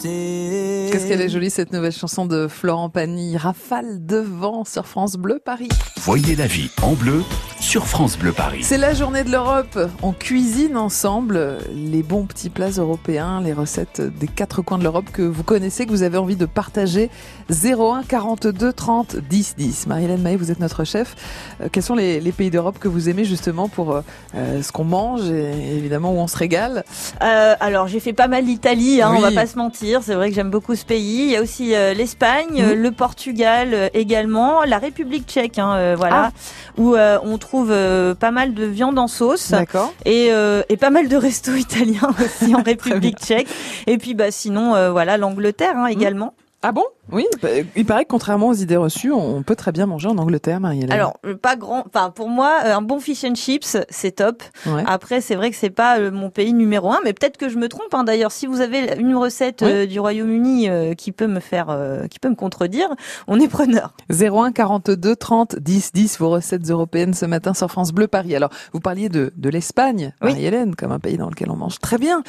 tempted 0.00 0.59
Qu'est-ce 0.90 1.06
qu'elle 1.06 1.20
est 1.20 1.28
jolie 1.28 1.50
cette 1.50 1.72
nouvelle 1.72 1.92
chanson 1.92 2.26
de 2.26 2.48
Florent 2.48 2.88
Pagny, 2.90 3.36
Rafale 3.36 4.04
de 4.04 4.16
vent 4.16 4.64
sur 4.64 4.86
France 4.86 5.14
Bleu 5.16 5.38
Paris. 5.44 5.68
Voyez 5.98 6.34
la 6.34 6.46
vie 6.46 6.70
en 6.82 6.92
bleu 6.94 7.22
sur 7.60 7.86
France 7.86 8.18
Bleu 8.18 8.32
Paris. 8.32 8.60
C'est 8.62 8.78
la 8.78 8.94
journée 8.94 9.22
de 9.22 9.30
l'Europe. 9.30 9.78
On 10.02 10.12
cuisine 10.12 10.76
ensemble 10.76 11.58
les 11.74 12.02
bons 12.02 12.24
petits 12.24 12.48
plats 12.50 12.70
européens, 12.70 13.40
les 13.42 13.52
recettes 13.52 14.00
des 14.00 14.26
quatre 14.26 14.62
coins 14.62 14.78
de 14.78 14.82
l'Europe 14.82 15.04
que 15.12 15.22
vous 15.22 15.42
connaissez, 15.44 15.84
que 15.86 15.90
vous 15.90 16.02
avez 16.02 16.16
envie 16.18 16.36
de 16.36 16.46
partager. 16.46 17.10
01 17.50 18.02
42 18.08 18.72
30 18.72 19.16
10 19.16 19.54
10. 19.58 19.86
Marie-Hélène 19.86 20.22
Maé, 20.22 20.36
vous 20.36 20.50
êtes 20.50 20.58
notre 20.60 20.84
chef. 20.84 21.14
Euh, 21.60 21.68
quels 21.70 21.82
sont 21.82 21.94
les, 21.94 22.20
les 22.20 22.32
pays 22.32 22.50
d'Europe 22.50 22.78
que 22.80 22.88
vous 22.88 23.08
aimez 23.08 23.24
justement 23.24 23.68
pour 23.68 23.92
euh, 23.92 24.00
euh, 24.34 24.62
ce 24.62 24.72
qu'on 24.72 24.84
mange 24.84 25.30
et 25.30 25.76
évidemment 25.76 26.12
où 26.12 26.16
on 26.18 26.26
se 26.26 26.36
régale? 26.36 26.84
Euh, 27.22 27.54
alors 27.60 27.86
j'ai 27.88 28.00
fait 28.00 28.14
pas 28.14 28.26
mal 28.28 28.44
l'Italie, 28.46 29.02
hein, 29.02 29.10
Oui. 29.12 29.18
on 29.18 29.20
va 29.20 29.32
pas 29.32 29.46
se 29.46 29.56
mentir. 29.58 30.00
C'est 30.02 30.14
vrai 30.14 30.30
que 30.30 30.34
j'aime 30.34 30.50
beaucoup 30.50 30.74
ce 30.80 30.84
pays. 30.86 31.24
Il 31.24 31.30
y 31.30 31.36
a 31.36 31.42
aussi 31.42 31.74
euh, 31.74 31.94
l'Espagne, 31.94 32.60
euh, 32.60 32.74
le 32.74 32.90
Portugal 32.90 33.70
euh, 33.72 33.88
également, 33.94 34.64
la 34.64 34.78
République 34.78 35.28
tchèque, 35.28 35.58
hein, 35.58 35.94
voilà, 35.96 36.32
où 36.76 36.94
euh, 36.94 37.18
on 37.22 37.38
trouve 37.38 37.72
pas 38.18 38.30
mal 38.30 38.54
de 38.54 38.64
viande 38.64 38.98
en 38.98 39.06
sauce 39.06 39.50
D'accord. 39.50 39.92
et, 40.04 40.30
et 40.68 40.76
pas 40.76 40.90
mal 40.90 41.08
de 41.08 41.16
restos 41.16 41.54
italiens 41.56 42.10
aussi 42.18 42.54
en 42.54 42.62
République 42.64 43.18
tchèque. 43.18 43.48
Et 43.86 43.98
puis 43.98 44.14
bah 44.14 44.30
sinon 44.30 44.90
voilà 44.90 45.16
l'Angleterre 45.16 45.76
hein, 45.76 45.86
également. 45.86 46.34
Ah 46.62 46.72
bon? 46.72 46.84
Oui, 47.10 47.26
bah, 47.42 47.48
il 47.74 47.86
paraît 47.86 48.04
que 48.04 48.10
contrairement 48.10 48.48
aux 48.48 48.54
idées 48.54 48.76
reçues, 48.76 49.10
on 49.12 49.42
peut 49.42 49.56
très 49.56 49.72
bien 49.72 49.86
manger 49.86 50.08
en 50.08 50.18
Angleterre, 50.18 50.60
Marie-Hélène. 50.60 50.92
Alors 50.92 51.16
euh, 51.24 51.34
pas 51.34 51.56
grand, 51.56 51.84
enfin 51.86 52.10
pour 52.10 52.28
moi 52.28 52.58
euh, 52.66 52.74
un 52.76 52.82
bon 52.82 53.00
fish 53.00 53.24
and 53.24 53.34
chips 53.34 53.78
c'est 53.88 54.12
top. 54.16 54.42
Ouais. 54.66 54.84
Après 54.86 55.22
c'est 55.22 55.34
vrai 55.36 55.50
que 55.50 55.56
c'est 55.56 55.70
pas 55.70 55.98
euh, 55.98 56.10
mon 56.10 56.28
pays 56.28 56.52
numéro 56.52 56.92
un, 56.92 56.98
mais 57.02 57.14
peut-être 57.14 57.38
que 57.38 57.48
je 57.48 57.56
me 57.56 57.68
trompe. 57.68 57.92
hein. 57.94 58.04
D'ailleurs 58.04 58.30
si 58.30 58.46
vous 58.46 58.60
avez 58.60 58.94
une 58.98 59.16
recette 59.16 59.62
Oui. 59.62 59.70
euh, 59.72 59.86
du 59.86 59.98
Royaume-Uni 59.98 60.68
euh, 60.68 60.92
qui 60.94 61.12
peut 61.12 61.26
me 61.26 61.40
faire, 61.40 61.70
euh, 61.70 62.06
qui 62.08 62.18
peut 62.18 62.28
me 62.28 62.36
contredire, 62.36 62.88
on 63.26 63.40
est 63.40 63.48
preneur. 63.48 63.94
01 64.10 64.52
42 64.52 65.16
30 65.16 65.56
10 65.58 65.92
10 65.94 66.18
vos 66.18 66.28
recettes 66.28 66.68
européennes 66.70 67.14
ce 67.14 67.24
matin 67.24 67.54
sur 67.54 67.70
France 67.70 67.92
Bleu 67.92 68.06
Paris. 68.06 68.36
Alors, 68.36 68.50
vous 68.74 68.80
parliez 68.80 69.08
de, 69.08 69.32
de 69.34 69.48
l'Espagne, 69.48 70.12
Oui. 70.20 70.28
Marie-Hélène, 70.28 70.76
comme 70.76 70.92
un 70.92 71.00
pays 71.00 71.16
dans 71.16 71.30
lequel 71.30 71.50
on 71.50 71.56
mange 71.56 71.78
très 71.80 71.96
bien. 71.98 72.22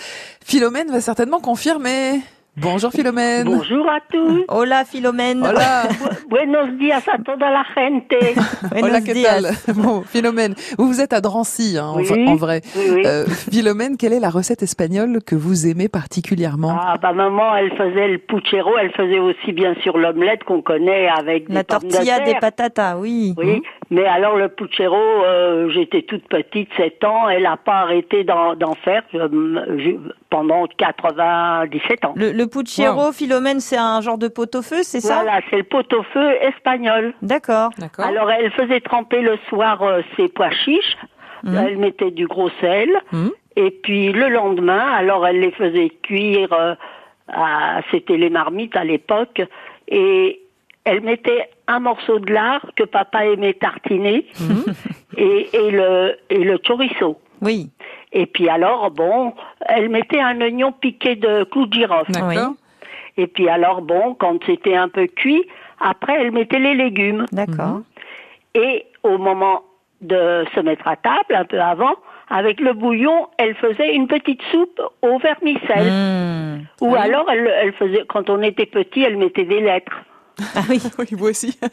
Philomène 0.44 0.89
va 0.89 1.02
certainement 1.02 1.41
confirmer. 1.41 2.22
Bonjour 2.58 2.92
Philomène. 2.92 3.46
Bonjour 3.46 3.88
a 3.90 4.00
tous. 4.12 4.44
Hola 4.50 4.84
Philomène. 4.84 5.42
Hola. 5.42 5.84
Buenos 6.30 6.78
días 6.78 7.02
a 7.08 7.18
toda 7.24 7.50
la 7.50 7.64
gente. 7.76 8.14
Hola, 8.84 9.00
que 9.00 9.24
tal? 9.24 9.52
Bon, 9.76 10.02
Philomène, 10.02 10.54
vous 10.78 10.86
vous 10.88 11.00
êtes 11.00 11.14
à 11.14 11.22
Drancy, 11.22 11.78
hein, 11.80 11.86
en, 11.88 11.98
Oui. 12.00 12.04
v- 12.04 12.28
en 12.28 12.36
vrai. 12.36 12.62
Oui, 12.76 12.84
oui. 12.94 13.02
Euh, 13.06 13.26
Philomène, 13.26 13.96
quelle 13.96 14.12
est 14.12 14.20
la 14.20 14.30
recette 14.30 14.64
espagnole 14.64 15.20
que 15.26 15.34
vous 15.36 15.66
aimez 15.66 15.88
particulièrement? 15.88 16.78
Ah 16.78 16.98
bah 17.02 17.14
maman, 17.14 17.56
elle 17.56 17.72
faisait 17.78 18.10
le 18.10 18.18
puchero, 18.18 18.78
elle 18.82 18.92
faisait 18.92 19.20
aussi 19.20 19.54
bien 19.54 19.74
sûr 19.82 19.98
l'omelette 19.98 20.44
qu'on 20.44 20.62
connaît 20.62 21.08
avec 21.08 21.48
La 21.48 21.62
des 21.62 21.64
pommes 21.64 21.88
de 21.88 21.94
tortilla 21.94 22.20
des 22.20 22.36
patatas, 22.36 22.98
oui. 22.98 23.34
Oui, 23.38 23.62
mais 23.91 24.06
alors 24.08 24.36
le 24.38 24.47
puchero, 24.49 24.95
euh, 24.97 25.69
j'étais 25.69 26.01
toute 26.01 26.27
petite, 26.27 26.69
7 26.77 27.04
ans, 27.04 27.30
elle 27.30 27.43
n'a 27.43 27.58
pas 27.58 27.82
arrêté 27.82 28.23
d'en 28.23 28.56
d'en 28.56 28.73
faire 28.73 29.04
euh, 29.13 29.27
je- 29.77 30.12
pendant 30.32 30.65
97 30.65 32.06
ans. 32.06 32.13
Le, 32.15 32.32
le 32.32 32.47
puchero, 32.47 33.12
Philomène, 33.12 33.60
c'est 33.60 33.77
un 33.77 34.01
genre 34.01 34.17
de 34.17 34.27
pot-au-feu, 34.27 34.84
c'est 34.84 34.99
ça? 35.01 35.21
Voilà, 35.21 35.39
c'est 35.49 35.58
le 35.58 35.63
pot-au-feu 35.63 36.32
espagnol. 36.41 37.13
D'accord. 37.21 37.69
D'accord. 37.77 38.06
Alors 38.06 38.32
elle 38.32 38.51
faisait 38.51 38.80
tremper 38.82 39.21
le 39.21 39.38
soir 39.49 39.82
euh, 39.84 40.01
ses 40.17 40.27
pois 40.30 40.51
chiches, 40.51 40.97
Mhm. 41.43 41.56
elle 41.58 41.77
mettait 41.77 42.12
du 42.12 42.27
gros 42.27 42.49
sel, 42.62 42.89
Mhm. 43.12 43.32
et 43.56 43.71
puis 43.71 44.12
le 44.12 44.30
lendemain, 44.30 44.91
alors 44.93 45.25
elle 45.27 45.39
les 45.39 45.51
faisait 45.51 45.89
cuire, 46.04 46.54
euh, 46.54 46.75
à- 47.27 47.82
c'était 47.91 48.17
les 48.17 48.30
marmites 48.30 48.75
à 48.75 48.84
l'époque, 48.84 49.41
et 49.88 50.40
elle 50.84 51.02
mettait 51.02 51.50
un 51.67 51.80
morceau 51.80 52.20
de 52.20 52.34
lard 52.34 52.65
que 52.76 52.84
papa 52.84 53.26
aimait 53.26 53.54
tartiner, 53.54 54.26
et, 55.17 55.50
et 55.54 55.72
le 55.72 56.17
et 56.30 56.44
le 56.44 56.58
chorizo. 56.58 57.20
Oui. 57.41 57.70
Et 58.13 58.26
puis 58.26 58.50
alors, 58.50 58.91
bon, 58.91 59.34
elle 59.62 59.89
mettait 59.89 60.20
un 60.20 60.39
oignon 60.41 60.72
piqué 60.72 61.15
de 61.15 61.44
clous 61.46 61.67
de 61.67 61.74
girofle. 61.74 62.12
D'accord. 62.12 62.54
Et 63.17 63.28
puis 63.28 63.50
alors, 63.50 63.82
bon, 63.82 64.15
quand 64.15 64.44
c'était 64.46 64.76
un 64.76 64.89
peu 64.89 65.08
cuit, 65.08 65.46
après, 65.80 66.13
elle 66.20 66.32
mettait 66.32 66.60
les 66.60 66.76
légumes. 66.76 67.26
D'accord. 67.32 67.82
Et 68.54 68.86
au 69.04 69.17
moment 69.17 69.63
de 70.02 70.46
se 70.54 70.60
mettre 70.60 70.88
à 70.88 70.96
table, 70.96 71.36
un 71.36 71.46
peu 71.46 71.60
avant, 71.60 71.96
avec 72.30 72.60
le 72.60 72.74
bouillon, 72.74 73.28
elle 73.38 73.56
faisait 73.56 73.94
une 73.94 74.08
petite 74.08 74.41
soupe 74.52 74.82
au 75.02 75.17
vermicelle. 75.20 75.91
Mmh. 75.91 76.67
Ou 76.82 76.96
alors, 76.96 77.30
elle, 77.30 77.52
elle 77.62 77.74
faisait, 77.74 78.04
quand 78.08 78.30
on 78.30 78.41
était 78.41 78.65
petit, 78.65 79.04
elle 79.04 79.17
mettait 79.17 79.44
des 79.46 79.62
lettres. 79.62 79.98
Ah 80.56 80.62
oui. 80.69 80.82
oui, 80.99 81.06
vous 81.12 81.27
aussi. 81.27 81.58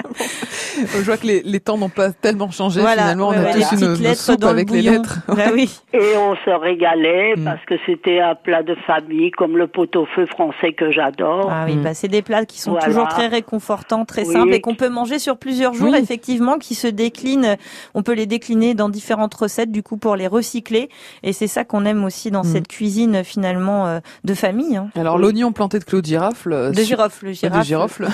Bon. 0.79 0.85
Je 0.99 1.03
vois 1.05 1.17
que 1.17 1.27
les, 1.27 1.43
les 1.43 1.59
temps 1.61 1.77
n'ont 1.77 1.89
pas 1.89 2.13
tellement 2.13 2.51
changé. 2.53 2.81
Voilà, 2.81 3.03
Finalement, 3.03 3.29
on 3.29 3.31
ouais, 3.33 3.37
a 3.39 3.43
ouais, 3.43 3.53
tous 3.55 3.59
une, 3.73 3.79
petites 3.81 3.83
une 3.99 4.03
lettres 4.05 4.21
soupe 4.21 4.41
dans 4.41 4.49
le 4.49 4.53
avec 4.53 4.71
les 4.71 4.83
lettres. 4.83 5.19
Bah 5.27 5.47
oui. 5.53 5.69
Et 5.93 6.17
on 6.17 6.37
se 6.37 6.51
régalait 6.51 7.35
Mm. 7.37 7.45
parce 7.45 7.65
que 7.67 7.75
c'était 7.85 8.21
un 8.21 8.35
plat 8.35 8.63
de 8.63 8.75
famille 8.87 9.31
comme 9.33 9.57
le 9.57 9.67
pot-au-feu 9.67 10.27
français 10.27 10.73
que 10.73 10.91
j'adore. 10.93 11.49
Ah 11.53 11.65
oui, 11.67 11.77
Mm. 11.77 11.83
bah, 11.83 11.95
c'est 11.95 12.09
des 12.09 12.23
plats 12.23 12.45
qui 12.45 12.61
sont 12.61 12.73
Voilà. 12.73 12.87
toujours 12.87 13.09
très 13.09 13.27
réconfortants, 13.27 14.05
très 14.05 14.25
Oui. 14.27 14.33
simples 14.33 14.53
et 14.55 14.61
qu'on 14.61 14.75
peut 14.77 14.89
manger 14.89 15.19
sur 15.19 15.37
plusieurs 15.37 15.75
jours, 15.75 15.91
Oui. 15.93 15.99
effectivement, 16.01 16.59
qui 16.59 16.75
se 16.75 16.87
déclinent. 16.87 17.57
On 17.95 18.03
peut 18.03 18.13
les 18.15 18.27
décliner 18.27 18.75
dans 18.75 18.89
différentes 18.89 19.35
recettes, 19.35 19.73
du 19.73 19.83
coup, 19.83 19.97
pour 19.97 20.15
les 20.17 20.27
recycler. 20.29 20.89
Et 21.23 21.33
c'est 21.33 21.47
ça 21.49 21.65
qu'on 21.65 21.85
aime 21.85 22.05
aussi 22.05 22.31
dans 22.31 22.43
Mm. 22.45 22.53
cette 22.53 22.69
cuisine, 22.69 23.25
finalement, 23.25 23.87
euh, 23.87 23.99
de 24.25 24.35
famille. 24.35 24.77
hein. 24.77 24.91
Alors, 24.97 25.19
l'oignon 25.19 25.53
planté 25.53 25.79
de 25.81 25.85
clou 25.85 26.01
de 26.01 26.07
girofle. 26.07 26.53
euh, 26.53 26.71
De 26.71 26.83
girofle, 26.83 27.27
le 27.27 27.31
de 27.33 27.35
girafle. 27.37 27.65
girofle. 27.67 28.09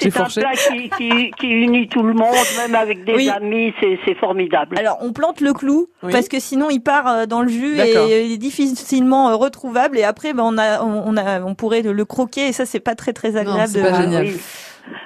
C'est 0.00 0.16
un 0.20 0.24
plat 0.24 0.52
qui, 0.52 0.90
qui, 0.90 1.30
qui 1.38 1.46
unit 1.48 1.88
tout 1.88 2.02
le 2.02 2.12
monde, 2.14 2.34
même 2.58 2.74
avec 2.74 3.04
des 3.04 3.14
Oui. 3.14 3.28
amis, 3.28 3.72
c'est 3.80 4.14
formidable. 4.16 4.78
Alors, 4.78 4.98
on 5.00 5.12
plante 5.12 5.40
le 5.40 5.52
clou 5.52 5.86
Oui. 6.02 6.12
parce 6.12 6.28
que 6.28 6.38
sinon 6.40 6.68
il 6.70 6.80
part 6.80 7.06
euh, 7.08 7.26
dans 7.26 7.42
le 7.42 7.48
jus 7.48 7.78
et 7.80 8.24
il 8.26 8.32
est 8.32 8.38
difficilement 8.38 9.30
euh, 9.30 9.36
retrouvable. 9.36 9.98
Et 9.98 10.04
après, 10.04 10.32
ben, 10.32 10.42
on 10.44 10.58
a, 10.58 10.82
on 10.82 11.02
on 11.06 11.16
a, 11.16 11.40
on 11.42 11.54
pourrait 11.54 11.82
le, 11.82 12.04
croquer 12.04 12.48
et 12.48 12.52
ça, 12.52 12.66
c'est 12.66 12.80
pas 12.80 12.94
très 12.94 13.12
très 13.12 13.36
agréable. 13.36 13.68
c'est 13.68 13.82
de- 13.82 13.88
pas 13.88 14.00
génial. 14.00 14.24
oui. 14.26 14.36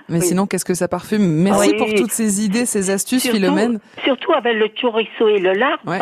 Mais 0.08 0.18
Oui. 0.18 0.26
sinon, 0.26 0.46
qu'est-ce 0.46 0.64
que 0.64 0.74
ça 0.74 0.88
parfume? 0.88 1.22
Merci 1.24 1.70
Oui. 1.70 1.76
pour 1.76 1.94
toutes 1.94 2.10
ces 2.10 2.44
idées, 2.44 2.66
ces 2.66 2.90
astuces, 2.90 3.22
Surtout, 3.22 3.36
Philomène. 3.38 3.78
surtout 4.04 4.32
avec 4.32 4.54
le 4.56 4.68
chorizo 4.80 5.28
et 5.28 5.38
le 5.38 5.52
lard, 5.52 5.78
Ouais. 5.86 5.98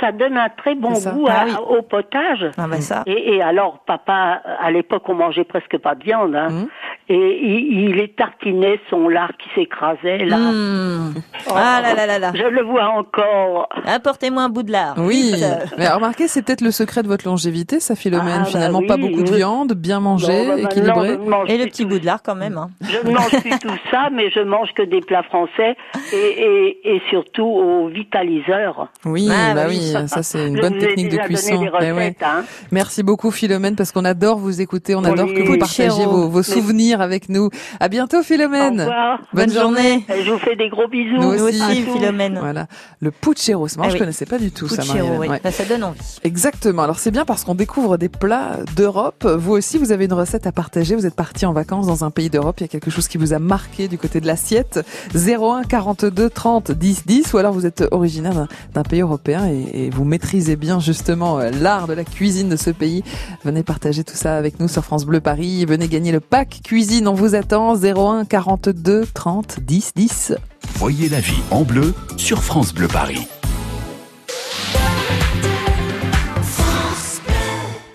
Ça, 0.00 0.12
donne 0.12 0.36
un 0.36 0.48
très 0.48 0.74
bon 0.74 0.92
goût 0.92 1.26
Ah 1.28 1.40
à- 1.42 1.44
oui. 1.46 1.52
au 1.78 1.82
potage. 1.82 2.46
Ah 2.56 2.66
bah 2.68 2.80
ça. 2.80 3.02
Et, 3.06 3.34
et 3.36 3.42
alors, 3.42 3.80
papa, 3.86 4.40
à 4.60 4.70
l'époque, 4.70 5.02
on 5.08 5.14
mangeait 5.14 5.44
presque 5.44 5.78
pas 5.78 5.94
de 5.94 6.04
viande, 6.04 6.34
hein. 6.34 6.48
Mhm. 6.50 6.68
Et 7.10 7.38
il, 7.42 7.96
il 7.98 8.08
tartinait 8.10 8.78
son 8.90 9.08
lard 9.08 9.30
qui 9.38 9.48
s'écrasait, 9.54 10.18
là. 10.26 10.36
Mmh. 10.36 11.14
Ah 11.54 11.80
là 11.82 11.94
là 11.94 12.06
là 12.06 12.18
là. 12.18 12.32
Je 12.34 12.42
le 12.46 12.62
vois 12.62 12.84
encore. 12.90 13.68
Apportez-moi 13.86 14.42
un 14.42 14.48
bout 14.50 14.62
de 14.62 14.72
lard. 14.72 14.94
Oui, 14.98 15.32
Vite. 15.34 15.44
mais 15.78 15.88
remarquez, 15.88 16.28
c'est 16.28 16.42
peut-être 16.42 16.60
le 16.60 16.70
secret 16.70 17.02
de 17.02 17.08
votre 17.08 17.26
longévité, 17.26 17.80
ça, 17.80 17.94
Philomène. 17.94 18.28
Ah, 18.34 18.38
bah 18.40 18.44
Finalement, 18.44 18.80
oui, 18.80 18.86
pas 18.86 18.98
beaucoup 18.98 19.22
de 19.22 19.34
viande, 19.34 19.72
bien 19.72 20.00
mangé, 20.00 20.46
bah, 20.46 20.56
maintenant, 20.56 20.68
équilibré. 20.68 21.18
Et 21.48 21.56
le 21.58 21.64
petit 21.64 21.82
tout- 21.84 21.88
bout 21.88 21.98
de 21.98 22.04
lard 22.06 22.22
quand 22.22 22.34
même. 22.34 22.58
hein. 22.58 22.68
Je 22.82 23.06
ne 23.08 23.14
mange 23.14 23.40
plus 23.40 23.58
tout 23.58 23.68
ça, 23.90 24.08
mais 24.12 24.30
je 24.30 24.40
mange 24.40 24.72
que 24.74 24.82
des 24.82 25.00
plats 25.00 25.22
français 25.22 25.76
et, 26.12 26.16
et, 26.16 26.94
et 26.96 27.02
surtout 27.08 27.44
au 27.46 27.88
vitaliseur. 27.88 28.88
Oui, 29.06 29.30
Ah, 29.32 29.54
bah 29.54 29.62
oui. 29.68 29.78
oui, 29.80 29.87
ça 30.06 30.22
c'est 30.22 30.46
une 30.48 30.60
bonne 30.60 30.78
technique 30.78 31.10
de 31.10 31.16
cuisson. 31.18 31.64
Eh 31.80 31.92
ouais. 31.92 32.16
hein. 32.22 32.44
Merci 32.70 33.02
beaucoup 33.02 33.30
Philomène 33.30 33.76
parce 33.76 33.92
qu'on 33.92 34.04
adore 34.04 34.38
vous 34.38 34.60
écouter, 34.60 34.94
on 34.94 35.02
Oui. 35.02 35.10
adore 35.10 35.28
que 35.34 35.42
vous 35.42 35.58
partagiez 35.58 36.04
vos, 36.04 36.28
vos 36.28 36.42
souvenirs 36.42 37.00
avec 37.00 37.28
nous. 37.28 37.50
À 37.80 37.88
bientôt 37.88 38.18
Au 38.18 38.22
Philomène. 38.22 38.80
revoir. 38.80 39.20
Bonne 39.32 39.52
journée. 39.52 40.04
Et 40.14 40.22
Je 40.24 40.30
vous 40.32 40.38
fais 40.38 40.56
des 40.56 40.68
gros 40.68 40.88
bisous. 40.88 41.16
Nous 41.16 41.34
Nous 41.36 41.44
aussi. 41.44 41.82
Philomène. 41.82 42.38
Voilà, 42.40 42.66
le 43.00 43.10
puchero, 43.10 43.68
c'est 43.68 43.76
marrant, 43.76 43.86
Ah 43.86 43.90
je 43.90 43.94
oui. 43.94 44.00
connaissais 44.00 44.26
pas 44.26 44.38
du 44.38 44.50
tout 44.50 44.68
ça. 44.68 44.82
Puchero, 44.82 45.16
oui. 45.18 45.28
Ouais. 45.28 45.40
Bah, 45.42 45.50
ça 45.50 45.64
donne 45.64 45.84
envie. 45.84 45.98
Exactement. 46.24 46.82
Alors 46.82 46.98
c'est 46.98 47.10
bien 47.10 47.24
parce 47.24 47.44
qu'on 47.44 47.54
découvre 47.54 47.96
des 47.96 48.08
plats 48.08 48.58
d'Europe. 48.76 49.24
Vous 49.26 49.52
aussi, 49.52 49.78
vous 49.78 49.92
avez 49.92 50.04
une 50.06 50.12
recette 50.12 50.46
à 50.46 50.52
partager. 50.52 50.94
Vous 50.94 51.06
êtes 51.06 51.14
parti 51.14 51.46
en 51.46 51.52
vacances 51.52 51.86
dans 51.86 52.04
un 52.04 52.10
pays 52.10 52.30
d'Europe. 52.30 52.56
Il 52.60 52.62
y 52.62 52.64
a 52.64 52.68
quelque 52.68 52.90
chose 52.90 53.08
qui 53.08 53.18
vous 53.18 53.32
a 53.32 53.38
marqué 53.38 53.88
du 53.88 53.98
côté 53.98 54.20
de 54.20 54.26
l'assiette. 54.26 54.80
01 55.14 55.62
42 55.64 56.30
30 56.30 56.72
10 56.72 57.06
10. 57.06 57.32
Ou 57.34 57.38
alors 57.38 57.52
vous 57.52 57.66
êtes 57.66 57.84
originaire 57.90 58.34
d'un- 58.34 58.48
d'un 58.74 58.82
pays 58.82 59.00
européen 59.00 59.46
et, 59.46 59.77
et 59.78 59.90
vous 59.90 60.04
maîtrisez 60.04 60.56
bien 60.56 60.80
justement 60.80 61.38
euh, 61.38 61.50
l'art 61.50 61.86
de 61.86 61.92
la 61.92 62.04
cuisine 62.04 62.48
de 62.48 62.56
ce 62.56 62.70
pays. 62.70 63.02
Venez 63.44 63.62
partager 63.62 64.04
tout 64.04 64.16
ça 64.16 64.36
avec 64.36 64.60
nous 64.60 64.68
sur 64.68 64.84
France 64.84 65.04
Bleu 65.04 65.20
Paris. 65.20 65.64
Venez 65.64 65.88
gagner 65.88 66.12
le 66.12 66.20
pack 66.20 66.60
cuisine. 66.64 67.08
On 67.08 67.14
vous 67.14 67.34
attend. 67.34 67.76
01 67.76 68.24
42 68.24 69.06
30 69.12 69.60
10 69.60 69.92
10. 69.94 70.34
Voyez 70.74 71.08
la 71.08 71.20
vie 71.20 71.40
en 71.50 71.62
bleu 71.62 71.94
sur 72.16 72.42
France 72.42 72.72
Bleu 72.74 72.88
Paris. 72.88 73.26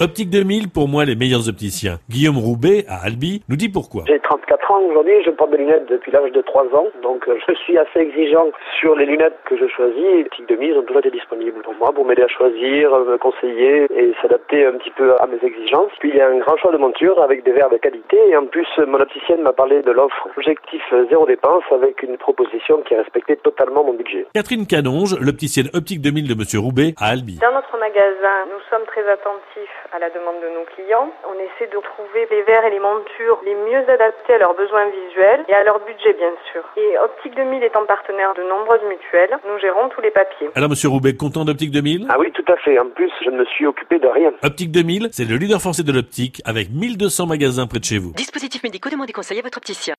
Optique 0.04 0.30
2000, 0.30 0.68
pour 0.68 0.89
moi, 0.89 1.06
les 1.06 1.16
meilleurs 1.16 1.48
opticiens. 1.48 1.96
Guillaume 2.10 2.38
Roubaix, 2.38 2.84
à 2.89 3.06
Albi, 3.08 3.42
nous 3.48 3.56
dit 3.56 3.70
pourquoi. 3.70 4.04
J'ai 4.06 4.20
34 4.20 4.72
ans 4.72 4.82
aujourd'hui, 4.82 5.13
je 5.26 5.32
porte 5.32 5.52
des 5.52 5.58
lunettes 5.60 5.88
depuis 5.88 6.12
l'âge 6.12 6.30
de 6.34 6.42
3 6.42 6.63
ans, 6.76 6.88
donc 7.02 7.26
euh, 7.30 7.39
je 7.48 7.54
suis 7.63 7.78
assez 7.78 8.00
exigeant 8.00 8.52
sur 8.82 8.98
les 8.98 9.06
lunettes 9.06 9.39
que 9.46 9.56
je 9.56 9.66
choisis. 9.70 10.28
Optique 10.28 10.50
2000 10.50 10.74
ont 10.78 10.82
toujours 10.82 11.00
été 11.00 11.12
disponibles 11.12 11.62
pour 11.63 11.74
moi, 11.76 11.94
pour 11.94 12.04
m'aider 12.04 12.24
à 12.24 12.28
choisir, 12.28 12.94
euh, 12.94 13.13
me 13.13 13.18
conseiller 13.18 13.88
et 13.96 14.12
s'adapter 14.22 14.66
un 14.66 14.74
petit 14.74 14.92
peu 14.92 15.16
à 15.22 15.26
mes 15.26 15.39
exigences. 15.42 15.96
Puis 16.00 16.10
il 16.10 16.18
y 16.18 16.20
a 16.20 16.28
un 16.28 16.38
grand 16.39 16.58
choix 16.58 16.74
de 16.74 16.78
montures 16.78 17.24
avec 17.24 17.46
des 17.46 17.54
verres 17.54 17.70
de 17.70 17.78
qualité 17.78 18.18
et 18.28 18.36
en 18.36 18.46
plus 18.46 18.68
mon 18.86 19.00
opticienne 19.00 19.42
m'a 19.42 19.54
parlé 19.54 19.84
de 19.84 19.92
l'offre 19.92 20.28
objectif 20.36 20.84
zéro 21.10 21.26
dépense 21.26 21.63
avec 21.72 22.04
une 22.04 22.18
proposition 22.18 22.82
qui 22.82 22.94
respectait 22.96 23.38
totalement 23.38 23.86
mon 23.86 23.94
budget. 23.94 24.28
Catherine 24.34 24.68
Canonge, 24.68 25.16
l'opticienne 25.22 25.70
Optique 25.74 26.02
2000 26.02 26.28
de 26.28 26.36
Monsieur 26.36 26.60
Roubaix, 26.60 26.94
à 27.00 27.16
Albi. 27.16 27.39
Dans 27.39 27.54
notre 27.54 27.78
magasin, 27.80 28.52
nous 28.52 28.60
sommes 28.70 28.86
très 28.88 29.08
attentifs 29.08 29.72
à 29.93 29.99
la 29.99 30.10
demande 30.10 30.41
de 30.41 30.49
nos 30.49 30.65
clients. 30.73 31.13
On 31.29 31.38
essaie 31.38 31.69
de 31.69 31.77
trouver 31.77 32.25
les 32.32 32.41
verres 32.43 32.65
et 32.65 32.71
les 32.71 32.79
montures 32.79 33.39
les 33.45 33.53
mieux 33.53 33.86
adaptés 33.88 34.34
à 34.34 34.38
leurs 34.39 34.56
besoins 34.56 34.89
visuels 34.89 35.45
et 35.47 35.53
à 35.53 35.63
leur 35.63 35.79
budget, 35.86 36.13
bien 36.13 36.34
sûr. 36.51 36.63
Et 36.77 36.97
Optique 36.97 37.36
2000 37.36 37.63
étant 37.63 37.86
partenaire 37.86 38.34
de 38.34 38.41
nombreuses 38.43 38.82
mutuelles, 38.89 39.38
nous 39.45 39.58
gérons 39.60 39.89
tous 39.89 40.01
les 40.01 40.12
papiers. 40.12 40.49
Alors 40.56 40.69
Monsieur 40.69 40.89
Roubaix, 40.89 41.15
content 41.15 41.45
d'Optique 41.45 41.71
2000 41.71 42.08
Ah 42.10 42.17
oui, 42.19 42.32
tout 42.32 42.45
à 42.51 42.58
fait. 42.58 42.79
En 42.79 42.89
plus, 42.89 43.12
je 43.23 43.29
ne 43.29 43.38
me 43.38 43.45
suis 43.45 43.67
occupé 43.67 43.99
de 43.99 44.08
rien. 44.08 44.34
Optique 44.41 44.71
2000, 44.71 45.10
c'est 45.12 45.29
le 45.29 45.38
leader 45.38 45.60
français 45.62 45.84
de 45.84 45.91
l'optique 45.91 46.41
avec 46.45 46.69
1200 46.71 47.27
magasins 47.27 47.67
près 47.67 47.79
de 47.79 47.86
chez 47.86 47.99
vous. 47.99 48.13
Dispositifs 48.13 48.63
médicaux, 48.63 48.89
demandez 48.89 49.13
conseil 49.13 49.39
à 49.39 49.41
votre 49.43 49.58
opticien. 49.58 49.93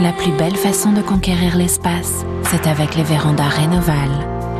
La 0.00 0.12
plus 0.12 0.32
belle 0.38 0.56
façon 0.56 0.92
de 0.92 1.02
conquérir 1.02 1.56
l'espace, 1.56 2.24
c'est 2.44 2.66
avec 2.68 2.96
les 2.96 3.04
vérandas 3.04 3.52
Rénoval. 3.52 4.10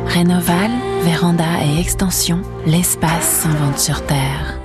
Rénoval, 0.05 0.71
véranda 1.01 1.43
et 1.65 1.81
extension, 1.81 2.37
l'espace 2.67 3.41
s'invente 3.41 3.79
sur 3.79 4.05
Terre. 4.05 4.64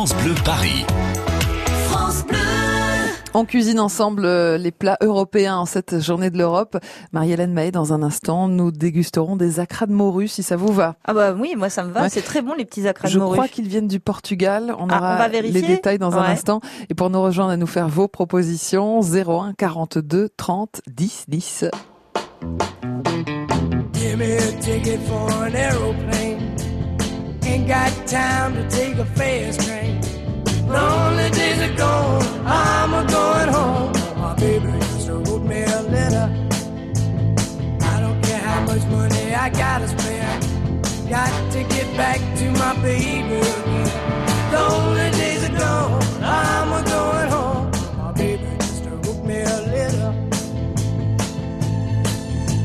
France 0.00 0.16
Bleu 0.24 0.32
Paris. 0.46 0.86
On 3.34 3.44
cuisine 3.44 3.78
ensemble 3.78 4.24
euh, 4.24 4.56
les 4.56 4.70
plats 4.70 4.96
européens 5.02 5.58
en 5.58 5.66
cette 5.66 6.00
journée 6.00 6.30
de 6.30 6.38
l'Europe. 6.38 6.78
Marie-Hélène 7.12 7.52
Mahé, 7.52 7.70
dans 7.70 7.92
un 7.92 8.02
instant, 8.02 8.48
nous 8.48 8.70
dégusterons 8.70 9.36
des 9.36 9.60
acras 9.60 9.84
de 9.84 9.92
morue, 9.92 10.26
si 10.26 10.42
ça 10.42 10.56
vous 10.56 10.72
va. 10.72 10.96
Ah 11.04 11.12
bah 11.12 11.34
oui, 11.38 11.52
moi 11.54 11.68
ça 11.68 11.84
me 11.84 11.92
va. 11.92 12.04
Ouais. 12.04 12.08
C'est 12.08 12.22
très 12.22 12.40
bon 12.40 12.54
les 12.54 12.64
petits 12.64 12.88
acras 12.88 13.08
de 13.08 13.12
Je 13.12 13.18
morue. 13.18 13.36
crois 13.36 13.48
qu'ils 13.48 13.68
viennent 13.68 13.88
du 13.88 14.00
Portugal. 14.00 14.74
On 14.78 14.86
Ah, 14.88 14.96
aura 14.96 15.14
on 15.16 15.18
va 15.18 15.28
vérifier 15.28 15.60
les 15.60 15.66
détails 15.68 15.98
dans 15.98 16.16
un 16.16 16.22
instant. 16.22 16.62
Et 16.88 16.94
pour 16.94 17.10
nous 17.10 17.20
rejoindre 17.20 17.52
et 17.52 17.58
nous 17.58 17.66
faire 17.66 17.88
vos 17.90 18.08
propositions, 18.08 19.02
01 19.02 19.52
42 19.52 20.30
30 20.34 20.80
10 20.86 21.24
10. 21.28 21.64
Give 23.92 24.16
me 24.16 24.38
a 24.38 24.52
ticket 24.62 24.98
for 25.06 25.30
an 25.30 25.52
aeroplane. 25.54 26.29
Ain't 27.50 27.66
got 27.66 27.90
time 28.06 28.54
to 28.54 28.62
take 28.70 28.96
a 28.98 29.04
fast 29.04 29.66
train. 29.66 30.00
Lonely 30.68 31.30
days 31.30 31.60
are 31.60 31.76
gone, 31.76 32.22
I'm 32.46 32.94
a 32.94 33.04
going 33.10 33.48
home. 33.48 33.92
My 34.20 34.34
baby 34.36 34.70
just 34.78 35.08
wrote 35.08 35.42
me 35.42 35.62
a 35.64 35.82
letter. 35.82 36.26
I 37.92 38.00
don't 38.02 38.22
care 38.22 38.38
how 38.38 38.60
much 38.60 38.84
money 38.86 39.34
I 39.34 39.48
gotta 39.50 39.88
spend. 39.88 40.44
Got 41.08 41.52
to 41.54 41.64
get 41.74 41.88
back 41.96 42.20
to 42.38 42.52
my 42.52 42.72
baby 42.82 43.40
again. 43.40 44.52
Lonely 44.52 45.10
days 45.18 45.42
are 45.48 45.58
gone, 45.58 46.02
I'm 46.22 46.72
a 46.72 46.82
going 46.88 47.30
home. 47.36 47.70
My 47.98 48.12
baby 48.12 48.46
just 48.60 48.84
wrote 48.84 49.24
me 49.24 49.40
a 49.40 49.60
letter. 49.74 50.12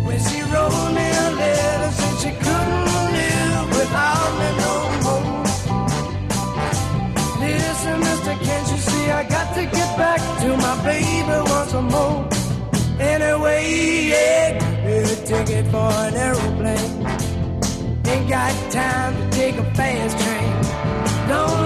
When 0.06 0.20
she 0.28 0.44
wrote 0.44 0.92
me 0.94 1.08
a 1.26 1.30
letter, 1.42 1.92
said 1.92 2.18
she 2.22 2.32
couldn't 2.38 2.85
baby 10.86 11.38
once 11.56 11.74
more? 11.74 12.30
Anyway, 13.00 13.62
yeah, 14.12 14.84
me 14.86 14.98
a 15.00 15.16
ticket 15.26 15.66
for 15.68 15.90
an 16.06 16.14
aeroplane. 16.14 16.94
Ain't 18.08 18.30
got 18.30 18.54
time 18.72 19.14
to 19.18 19.38
take 19.38 19.56
a 19.58 19.66
fast 19.74 20.16
train. 20.24 21.30
Lonely 21.30 21.65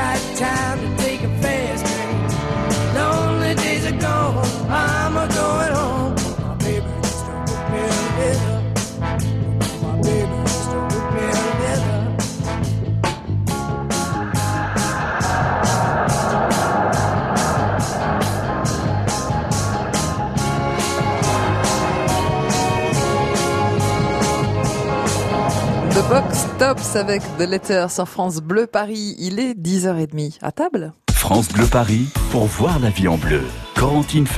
got 0.00 0.36
time 0.38 0.89
Avec 26.94 27.22
The 27.38 27.42
Letter 27.42 27.86
sur 27.88 28.08
France 28.08 28.38
Bleu 28.38 28.66
Paris. 28.66 29.14
Il 29.18 29.38
est 29.38 29.54
10h30. 29.54 30.38
À 30.42 30.50
table 30.50 30.92
France 31.12 31.48
Bleu 31.48 31.66
Paris 31.66 32.08
pour 32.32 32.46
voir 32.46 32.80
la 32.80 32.90
vie 32.90 33.06
en 33.06 33.16
bleu. 33.16 33.42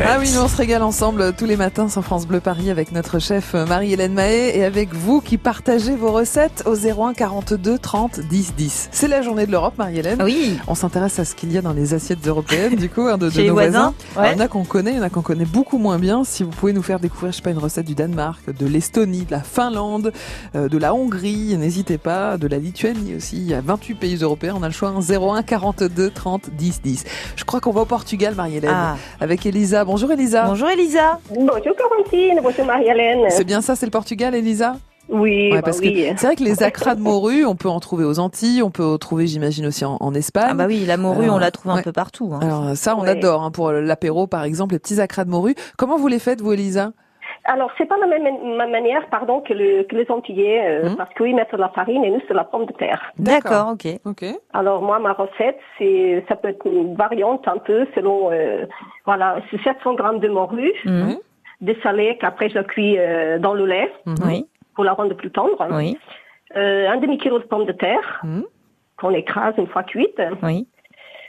Ah 0.07 0.19
oui, 0.21 0.31
nous 0.33 0.41
on 0.41 0.47
se 0.47 0.57
régale 0.57 0.85
ensemble 0.85 1.33
tous 1.33 1.47
les 1.47 1.57
matins 1.57 1.89
sur 1.89 2.05
France 2.05 2.29
Bleu 2.29 2.39
Paris 2.39 2.71
avec 2.71 2.93
notre 2.93 3.19
chef 3.19 3.57
euh, 3.57 3.67
Marie-Hélène 3.67 4.13
Mahé 4.13 4.57
et 4.57 4.65
avec 4.65 4.95
vous 4.95 5.21
qui 5.21 5.37
partagez 5.37 5.97
vos 5.97 6.13
recettes 6.13 6.63
au 6.65 6.77
01 6.77 7.13
42 7.13 7.77
30 7.77 8.21
10 8.21 8.55
10. 8.55 8.89
C'est 8.93 9.09
la 9.09 9.21
journée 9.21 9.47
de 9.47 9.51
l'Europe, 9.51 9.75
Marie-Hélène. 9.79 10.23
Oui. 10.23 10.59
On 10.69 10.77
s'intéresse 10.77 11.19
à 11.19 11.25
ce 11.25 11.35
qu'il 11.35 11.51
y 11.51 11.59
a 11.59 11.61
dans 11.61 11.73
les 11.73 11.93
assiettes 11.93 12.25
européennes, 12.25 12.77
du 12.77 12.89
coup, 12.89 13.09
hein, 13.09 13.19
de, 13.19 13.29
nos 13.31 13.53
voisins, 13.53 13.95
ouais. 14.17 14.31
Il 14.31 14.39
y 14.39 14.41
en 14.41 14.45
a 14.45 14.47
qu'on 14.47 14.63
connaît, 14.63 14.93
il 14.93 14.99
y 14.99 15.01
en 15.01 15.03
a 15.03 15.11
qu'on 15.11 15.23
connaît 15.23 15.45
beaucoup 15.45 15.79
moins 15.79 15.99
bien. 15.99 16.23
Si 16.23 16.45
vous 16.45 16.51
pouvez 16.51 16.73
nous 16.73 16.83
faire 16.83 17.01
découvrir, 17.01 17.33
je 17.33 17.39
sais 17.39 17.43
pas, 17.43 17.51
une 17.51 17.59
recette 17.59 17.87
du 17.87 17.97
Danemark, 17.97 18.57
de 18.57 18.67
l'Estonie, 18.67 19.25
de 19.25 19.33
la 19.33 19.43
Finlande, 19.43 20.13
euh, 20.55 20.69
de 20.69 20.79
la 20.79 20.95
Hongrie, 20.95 21.57
n'hésitez 21.57 21.99
pas, 21.99 22.39
de 22.39 22.47
la 22.47 22.59
Lituanie 22.59 23.17
aussi. 23.17 23.39
Il 23.39 23.49
y 23.49 23.55
a 23.55 23.61
28 23.61 23.95
pays 23.97 24.17
européens. 24.23 24.55
On 24.57 24.63
a 24.63 24.69
le 24.69 24.73
choix, 24.73 24.91
hein, 24.91 25.01
01 25.01 25.43
42 25.43 26.11
30 26.11 26.51
10 26.57 26.81
10. 26.81 27.05
Je 27.35 27.43
crois 27.43 27.61
qu'on 27.61 27.73
va 27.73 27.81
au 27.81 27.87
Portugal, 27.87 28.37
Marie-Hélène, 28.37 28.71
Ah. 28.73 28.97
Avec 29.33 29.47
Elisa. 29.47 29.85
Bonjour 29.87 30.11
Elisa. 30.13 30.45
Bonjour 30.45 30.69
Elisa. 30.69 31.19
Bonjour 31.31 31.75
Corentine, 31.75 32.39
bonjour 32.43 32.67
Marie-Hélène. 32.67 33.31
C'est 33.31 33.45
bien 33.45 33.63
ça, 33.63 33.75
c'est 33.75 33.87
le 33.87 33.91
Portugal, 33.91 34.35
Elisa? 34.35 34.77
Oui, 35.09 35.49
Ouais, 35.51 35.57
bah 35.57 35.63
parce 35.63 35.79
oui. 35.79 35.95
que 35.95 36.19
c'est 36.21 36.27
vrai 36.27 36.37
que 36.37 36.45
les 36.45 36.63
acras 36.63 36.95
de 36.95 37.01
morue, 37.01 37.45
on 37.47 37.55
peut 37.57 37.71
en 37.71 37.81
trouver 37.81 38.05
aux 38.05 38.19
Antilles, 38.19 38.63
on 38.63 38.71
peut 38.71 38.85
en 38.85 38.99
trouver, 38.99 39.27
j'imagine, 39.27 39.67
aussi 39.67 39.87
en, 39.87 39.97
en 40.01 40.13
Espagne. 40.15 40.49
Ah 40.51 40.55
bah 40.55 40.67
oui, 40.69 40.85
la 40.87 40.99
morue, 40.99 41.25
Alors, 41.25 41.37
on 41.37 41.39
la 41.39 41.51
trouve 41.51 41.73
un 41.73 41.81
peu 41.83 41.93
partout. 41.93 42.33
hein. 42.35 42.41
Alors 42.43 42.77
ça, 42.77 42.95
on 42.97 43.03
Ouais. 43.03 43.09
adore 43.09 43.43
hein, 43.43 43.51
pour 43.51 43.73
l'apéro, 43.73 44.27
par 44.27 44.45
exemple, 44.45 44.75
les 44.75 44.79
petits 44.79 45.01
acras 45.01 45.25
de 45.25 45.31
morue. 45.31 45.55
Comment 45.79 45.97
vous 45.97 46.09
les 46.09 46.19
faites, 46.19 46.43
vous, 46.43 46.53
Elisa? 46.53 46.93
Alors, 47.45 47.71
c'est 47.77 47.87
pas 47.87 47.97
la 47.99 48.07
même 48.07 48.57
ma- 48.57 48.67
manière, 48.69 49.07
pardon, 49.09 49.41
que, 49.41 49.53
le, 49.53 49.83
que 49.83 49.97
les 49.97 50.09
Antillais, 50.11 50.61
euh, 50.65 50.91
Mhm. 50.91 50.97
parce 50.97 51.13
qu'ils 51.15 51.35
mettent 51.35 51.53
de 51.53 51.57
la 51.59 51.71
farine 51.71 52.05
et 52.05 52.11
nous, 52.11 52.21
c'est 52.21 52.31
de 52.35 52.35
la 52.35 52.45
pomme 52.45 52.67
de 52.67 52.73
terre. 52.73 53.13
D'accord, 53.19 53.73
ok. 53.73 53.87
Ok. 54.05 54.25
Alors, 54.53 54.81
moi, 54.83 54.99
ma 55.01 55.13
recette, 55.13 55.59
c'est, 55.79 56.25
ça 56.29 56.37
peut 56.37 56.49
être 56.49 56.65
une 56.67 56.95
variante 56.95 57.47
un 57.49 57.59
peu 57.59 57.87
selon, 57.95 58.31
euh, 58.31 58.65
voilà, 59.07 59.39
c'est 59.51 59.61
700 59.63 59.95
grammes 59.95 60.21
de 60.21 60.29
morue, 60.29 60.73
Mhm. 60.85 61.17
dessalée, 61.61 62.17
qu'après 62.21 62.49
je 62.49 62.61
cuis 62.61 62.97
euh, 62.99 63.39
dans 63.39 63.55
le 63.55 63.67
lait 63.67 63.93
Oui, 64.25 64.47
pour 64.75 64.85
la 64.85 64.93
rendre 64.93 65.15
plus 65.15 65.31
tendre. 65.31 65.67
oui, 65.73 65.99
Euh, 66.55 66.87
un 66.91 66.99
demi-kilo 66.99 67.39
de 67.39 67.45
pommes 67.45 67.65
de 67.65 67.73
terre 67.73 68.21
Mhm. 68.25 68.45
qu'on 68.99 69.11
écrase 69.11 69.55
une 69.59 69.67
fois 69.69 69.83
cuite. 69.85 70.21
oui. 70.43 70.69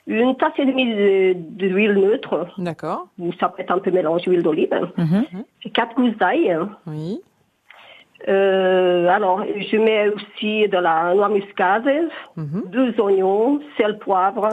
Une 0.06 0.36
tasse 0.36 0.52
et 0.58 0.66
demie 0.66 0.94
de- 0.94 1.34
d'huile 1.68 1.94
neutre, 1.94 2.48
D'accord. 2.58 3.08
ou 3.20 3.32
ça 3.40 3.48
peut 3.50 3.62
être 3.62 3.72
un 3.72 3.80
peu 3.80 3.90
mélange 3.92 4.24
huile 4.28 4.44
d'olive. 4.44 4.74
Mhm. 4.98 5.44
Quatre 5.74 5.96
gousses 5.96 6.18
d'ail. 6.18 6.58
Oui. 6.88 7.22
Euh, 8.28 9.08
alors, 9.10 9.44
je 9.46 9.78
mets 9.78 10.08
aussi 10.10 10.68
de 10.70 10.78
la 10.78 11.14
noix 11.14 11.30
muscade, 11.30 11.90
Mhm. 12.38 12.64
deux 12.68 13.00
oignons, 13.02 13.60
sel, 13.78 13.98
poivre, 14.00 14.50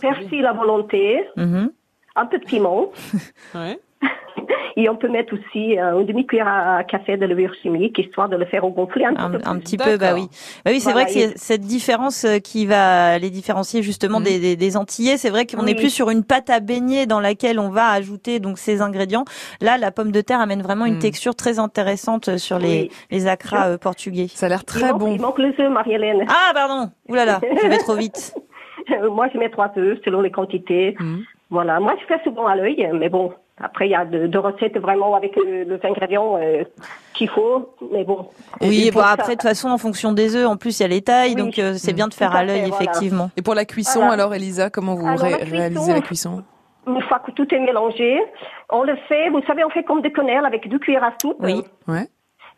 persil 0.00 0.46
à 0.46 0.52
volonté, 0.52 1.24
Mhm. 1.36 1.70
un 2.16 2.26
peu 2.26 2.38
de 2.38 2.44
piment. 2.44 2.90
Ouais. 3.54 3.78
Et 4.76 4.88
on 4.88 4.96
peut 4.96 5.08
mettre 5.08 5.34
aussi 5.34 5.78
euh, 5.78 6.00
une 6.00 6.06
demi-cuillère 6.06 6.48
à 6.48 6.82
café 6.82 7.16
de 7.16 7.24
levure 7.26 7.54
chimique, 7.62 7.96
histoire 7.96 8.28
de 8.28 8.36
le 8.36 8.44
faire 8.44 8.62
gonfler 8.62 9.04
un, 9.04 9.14
Un, 9.16 9.30
petit 9.30 9.38
peu. 9.44 9.48
un 9.48 9.58
petit 9.60 9.76
peu, 9.76 9.96
bah 9.96 10.14
oui. 10.14 10.28
Bah 10.64 10.72
oui, 10.72 10.80
c'est 10.80 10.90
Voilà, 10.90 11.06
vrai 11.06 11.14
que 11.14 11.20
c'est 11.30 11.38
cette 11.38 11.60
différence 11.60 12.24
euh, 12.24 12.38
qui 12.40 12.66
va 12.66 13.16
les 13.20 13.30
différencier 13.30 13.82
justement 13.84 14.18
Mhm. 14.18 14.24
des, 14.24 14.38
des, 14.40 14.56
des 14.56 14.76
Antillais. 14.76 15.16
C'est 15.16 15.30
vrai 15.30 15.46
qu'on 15.46 15.62
Oui. 15.62 15.70
est 15.70 15.74
plus 15.76 15.90
sur 15.90 16.10
une 16.10 16.24
pâte 16.24 16.50
à 16.50 16.58
beignet 16.58 17.06
dans 17.06 17.20
laquelle 17.20 17.60
on 17.60 17.68
va 17.68 17.90
ajouter 17.90 18.40
donc 18.40 18.58
ces 18.58 18.82
ingrédients. 18.82 19.24
Là, 19.60 19.78
la 19.78 19.92
pomme 19.92 20.10
de 20.10 20.20
terre 20.20 20.40
amène 20.40 20.60
vraiment 20.62 20.86
une 20.86 20.94
Mhm. 20.94 21.00
texture 21.02 21.36
très 21.36 21.60
intéressante 21.60 22.36
sur 22.38 22.58
les, 22.58 22.66
Oui. 22.66 22.90
les 23.12 23.26
acras 23.28 23.68
euh, 23.68 23.78
portugais. 23.78 24.26
Ça 24.26 24.46
a 24.46 24.48
l'air 24.48 24.60
Il 24.62 24.66
très 24.66 24.90
manque, 24.90 24.98
bon. 24.98 25.12
il 25.14 25.20
manque 25.20 25.38
les 25.38 25.54
œufs, 25.60 25.70
Marie-Hélène. 25.70 26.24
Ah, 26.28 26.50
pardon. 26.52 26.90
Ouh 27.08 27.14
là 27.14 27.24
là, 27.24 27.40
je 27.62 27.68
vais 27.68 27.78
trop 27.78 27.94
vite. 27.94 28.34
Euh, 28.90 29.08
Moi, 29.08 29.28
je 29.32 29.38
mets 29.38 29.50
trois 29.50 29.70
œufs 29.78 29.98
selon 30.04 30.20
les 30.20 30.32
quantités. 30.32 30.96
Mhm. 30.98 31.22
Voilà. 31.50 31.78
Moi, 31.78 31.94
je 32.00 32.06
fais 32.12 32.20
souvent 32.24 32.46
à 32.48 32.56
l'œil, 32.56 32.90
mais 32.94 33.08
bon. 33.08 33.32
Après, 33.60 33.86
il 33.86 33.92
y 33.92 33.94
a 33.94 34.04
de, 34.04 34.26
de 34.26 34.38
recettes 34.38 34.76
vraiment 34.78 35.14
avec 35.14 35.36
les 35.36 35.64
ingrédients 35.84 36.36
euh, 36.40 36.64
qu'il 37.14 37.28
faut. 37.28 37.74
Mais 37.92 38.02
bon. 38.04 38.28
Oui, 38.60 38.88
et 38.88 38.90
bon 38.90 38.98
pour 38.98 39.08
après, 39.08 39.28
de 39.36 39.40
toute 39.40 39.42
façon, 39.42 39.68
en 39.68 39.78
fonction 39.78 40.12
des 40.12 40.34
œufs, 40.34 40.46
en 40.48 40.56
plus, 40.56 40.80
il 40.80 40.82
y 40.82 40.86
a 40.86 40.88
les 40.88 41.02
tailles, 41.02 41.34
Oui. 41.36 41.42
donc 41.42 41.58
euh, 41.60 41.74
c'est 41.74 41.92
Mhm. 41.92 41.96
bien 41.96 42.08
de 42.08 42.14
faire 42.14 42.30
Tout 42.32 42.36
à 42.36 42.40
à 42.40 42.44
l'œil, 42.44 42.68
voilà. 42.68 42.74
effectivement. 42.84 43.30
Et 43.36 43.42
pour 43.42 43.54
la 43.54 43.64
cuisson, 43.64 44.00
Voilà. 44.00 44.14
alors, 44.14 44.34
Elisa, 44.34 44.70
comment 44.70 44.94
vous 44.96 45.06
Alors, 45.06 45.22
la 45.24 45.38
cuisson- 45.38 45.52
réalisez 45.56 45.92
la 45.92 46.00
cuisson 46.00 46.42
Une 46.88 47.00
fois 47.02 47.20
que 47.20 47.30
tout 47.30 47.46
est 47.54 47.60
mélangé, 47.60 48.18
on 48.70 48.82
le 48.82 48.96
fait, 49.08 49.30
vous 49.30 49.40
savez, 49.46 49.64
on 49.64 49.70
fait 49.70 49.84
comme 49.84 50.02
des 50.02 50.10
quenelles 50.12 50.44
avec 50.44 50.68
deux 50.68 50.78
cuillères 50.80 51.04
à 51.04 51.12
soupe. 51.22 51.36
Oui. 51.38 51.62
Ouais. 51.86 52.08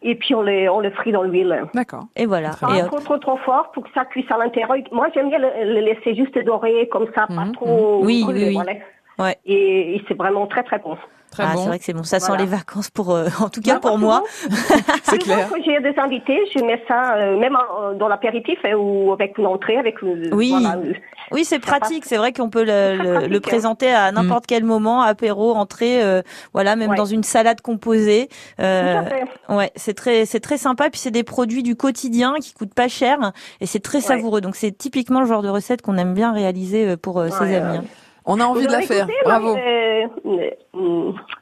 Et 0.03 0.15
puis, 0.15 0.35
on 0.35 0.43
le, 0.43 0.71
on 0.71 0.81
le 0.81 0.91
frit 0.91 1.13
dans 1.13 1.23
l'huile. 1.23 1.65
D'accord. 1.75 2.05
Et 2.17 2.27
voilà. 2.27 2.51
Pas 2.61 2.75
Et, 2.79 2.85
trop, 2.87 3.01
trop, 3.01 3.19
trop 3.19 3.37
fort 3.39 3.71
pour 3.73 3.83
que 3.85 3.89
ça 3.95 4.05
cuise 4.07 4.27
à 4.31 4.37
l'intérieur. 4.39 4.77
Moi, 4.93 5.09
j'aime 5.15 5.29
bien 5.31 5.39
le, 5.39 5.75
le 5.75 5.81
laisser 5.81 6.15
juste 6.15 6.39
dorer 6.45 6.89
comme 6.89 7.07
ça, 7.15 7.27
pas 7.27 7.45
Mhm, 7.47 7.53
trop 7.53 8.01
mhm. 8.01 8.07
Oui, 8.07 8.23
brûlé, 8.25 8.41
oui, 8.41 8.47
oui. 8.49 8.55
voilà. 8.55 8.73
Ouais. 9.19 9.39
Et, 9.47 9.97
et 9.97 10.05
c'est 10.09 10.15
vraiment 10.17 10.47
très, 10.47 10.63
très 10.63 10.79
bon. 10.79 10.97
Très 11.31 11.43
ah, 11.43 11.53
bon. 11.55 11.63
c'est 11.63 11.69
vrai 11.69 11.79
que 11.81 11.85
c'est 11.85 11.93
bon. 11.93 12.05
Ça 12.05 12.21
sent 12.21 12.33
les 12.39 12.47
vacances 12.47 12.89
pour, 12.89 13.11
euh, 13.15 13.27
en 13.41 13.49
tout 13.49 13.61
cas 13.61 13.75
Bah, 13.75 13.81
pour 13.89 13.99
moi. 13.99 14.23
C'est 15.03 15.19
clair. 15.19 15.49
Quand 15.51 15.57
j'ai 15.65 15.81
des 15.81 15.99
invités, 15.99 16.39
je 16.55 16.61
mets 16.65 16.81
ça 16.89 17.17
euh, 17.17 17.39
même 17.39 17.57
en- 17.57 17.93
dans 17.95 18.09
l'apéritif 18.09 18.59
hein, 18.65 18.75
ou 18.75 19.13
avec 19.13 19.37
une 19.37 19.47
entrée, 19.47 19.77
avec 19.77 20.01
une, 20.03 20.33
Oui. 20.33 20.51
voilà, 20.51 20.77
euh, 20.79 20.93
Oui, 21.33 21.45
c'est 21.45 21.59
pratique. 21.59 22.05
C'est 22.07 22.17
vrai 22.17 22.33
qu'on 22.33 22.49
peut 22.49 22.65
le, 22.65 22.97
le- 22.97 23.13
pratique, 23.13 23.31
le 23.31 23.37
hein. 23.37 23.41
présenter 23.43 23.91
à 23.93 24.13
n'importe 24.13 24.47
quel 24.47 24.65
moment, 24.65 25.03
apéro, 25.03 25.53
entrée, 25.55 26.03
euh, 26.03 26.23
voilà, 26.55 26.77
même 26.77 26.91
Ouais. 26.91 26.97
dans 26.97 27.05
une 27.05 27.25
salade 27.25 27.61
composée. 27.61 28.29
Euh, 28.61 28.93
tout 28.95 28.99
à 28.99 29.05
fait. 29.11 29.55
ouais, 29.55 29.71
c'est 29.75 29.95
très, 29.95 30.27
c'est 30.27 30.41
très 30.41 30.59
sympa. 30.59 30.89
Puis 30.91 31.01
c'est 31.01 31.11
des 31.11 31.25
produits 31.25 31.65
du 31.65 31.75
quotidien 31.77 32.35
qui 32.41 32.55
coûtent 32.55 32.75
pas 32.75 32.89
cher 32.89 33.33
et 33.61 33.67
c'est 33.67 33.81
très 33.81 33.99
Ouais. 33.99 34.05
savoureux. 34.05 34.41
Donc 34.41 34.55
c'est 34.57 34.73
typiquement 34.73 35.21
le 35.21 35.27
genre 35.27 35.43
de 35.43 35.49
recette 35.49 35.83
qu'on 35.83 35.97
aime 35.99 36.15
bien 36.15 36.33
réaliser 36.33 36.87
euh, 36.91 36.97
pour 36.97 37.19
euh, 37.19 37.29
ses 37.31 37.57
amis. 37.57 37.79
ouais. 37.79 37.85
On 38.27 38.41
a 38.41 38.45
envie 38.45 38.63
Vous 38.63 38.67
de 38.67 38.73
la 38.73 38.81
faire. 38.83 39.07
Bravo. 39.25 39.57
Euh, 39.57 40.07
euh, 40.27 40.51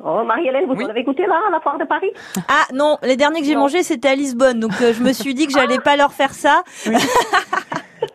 oh, 0.05 0.23
Marie-Hélène, 0.25 0.67
vous 0.67 0.75
Oui. 0.75 0.85
en 0.85 0.89
avez 0.91 1.03
goûté 1.03 1.27
là, 1.27 1.41
à 1.49 1.51
la 1.51 1.61
foire 1.61 1.79
de 1.79 1.85
Paris? 1.85 2.11
Ah 2.49 2.67
non, 2.75 2.99
les 3.03 3.17
derniers 3.17 3.41
que 3.41 3.47
j'ai 3.47 3.57
mangés 3.57 3.83
c'était 3.83 4.09
à 4.09 4.15
Lisbonne. 4.15 4.61
Donc 4.61 4.73
euh, 4.83 4.93
je 4.93 5.03
me 5.03 5.13
suis 5.13 5.35
dit 5.35 5.47
que 5.47 5.53
j'allais 5.53 5.79
pas 5.79 5.97
leur 5.97 6.13
faire 6.13 6.35
ça. 6.35 6.63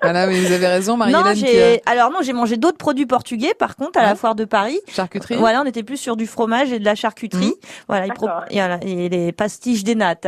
Voilà, 0.01 0.27
mais 0.27 0.39
vous 0.39 0.51
avez 0.51 0.67
raison, 0.67 0.97
Marie-Hélène. 0.97 1.79
alors 1.85 2.11
non, 2.11 2.19
j'ai 2.21 2.33
mangé 2.33 2.57
d'autres 2.57 2.77
produits 2.77 3.05
portugais. 3.05 3.53
Par 3.57 3.75
contre, 3.75 3.99
à 3.99 4.03
la 4.03 4.15
foire 4.15 4.35
de 4.35 4.45
Paris. 4.45 4.79
Charcuterie. 4.87 5.35
Voilà, 5.35 5.61
on 5.61 5.65
était 5.65 5.83
plus 5.83 5.97
sur 5.97 6.15
du 6.15 6.25
fromage 6.27 6.71
et 6.71 6.79
de 6.79 6.85
la 6.85 6.95
charcuterie. 6.95 7.53
Voilà, 7.87 8.05
ils 8.07 8.13
pro- 8.13 8.27
et, 8.49 8.55
voilà, 8.59 8.79
et 8.81 9.09
les 9.09 9.31
pastiches 9.39 9.83
des 9.83 9.95
nattes. 9.95 10.27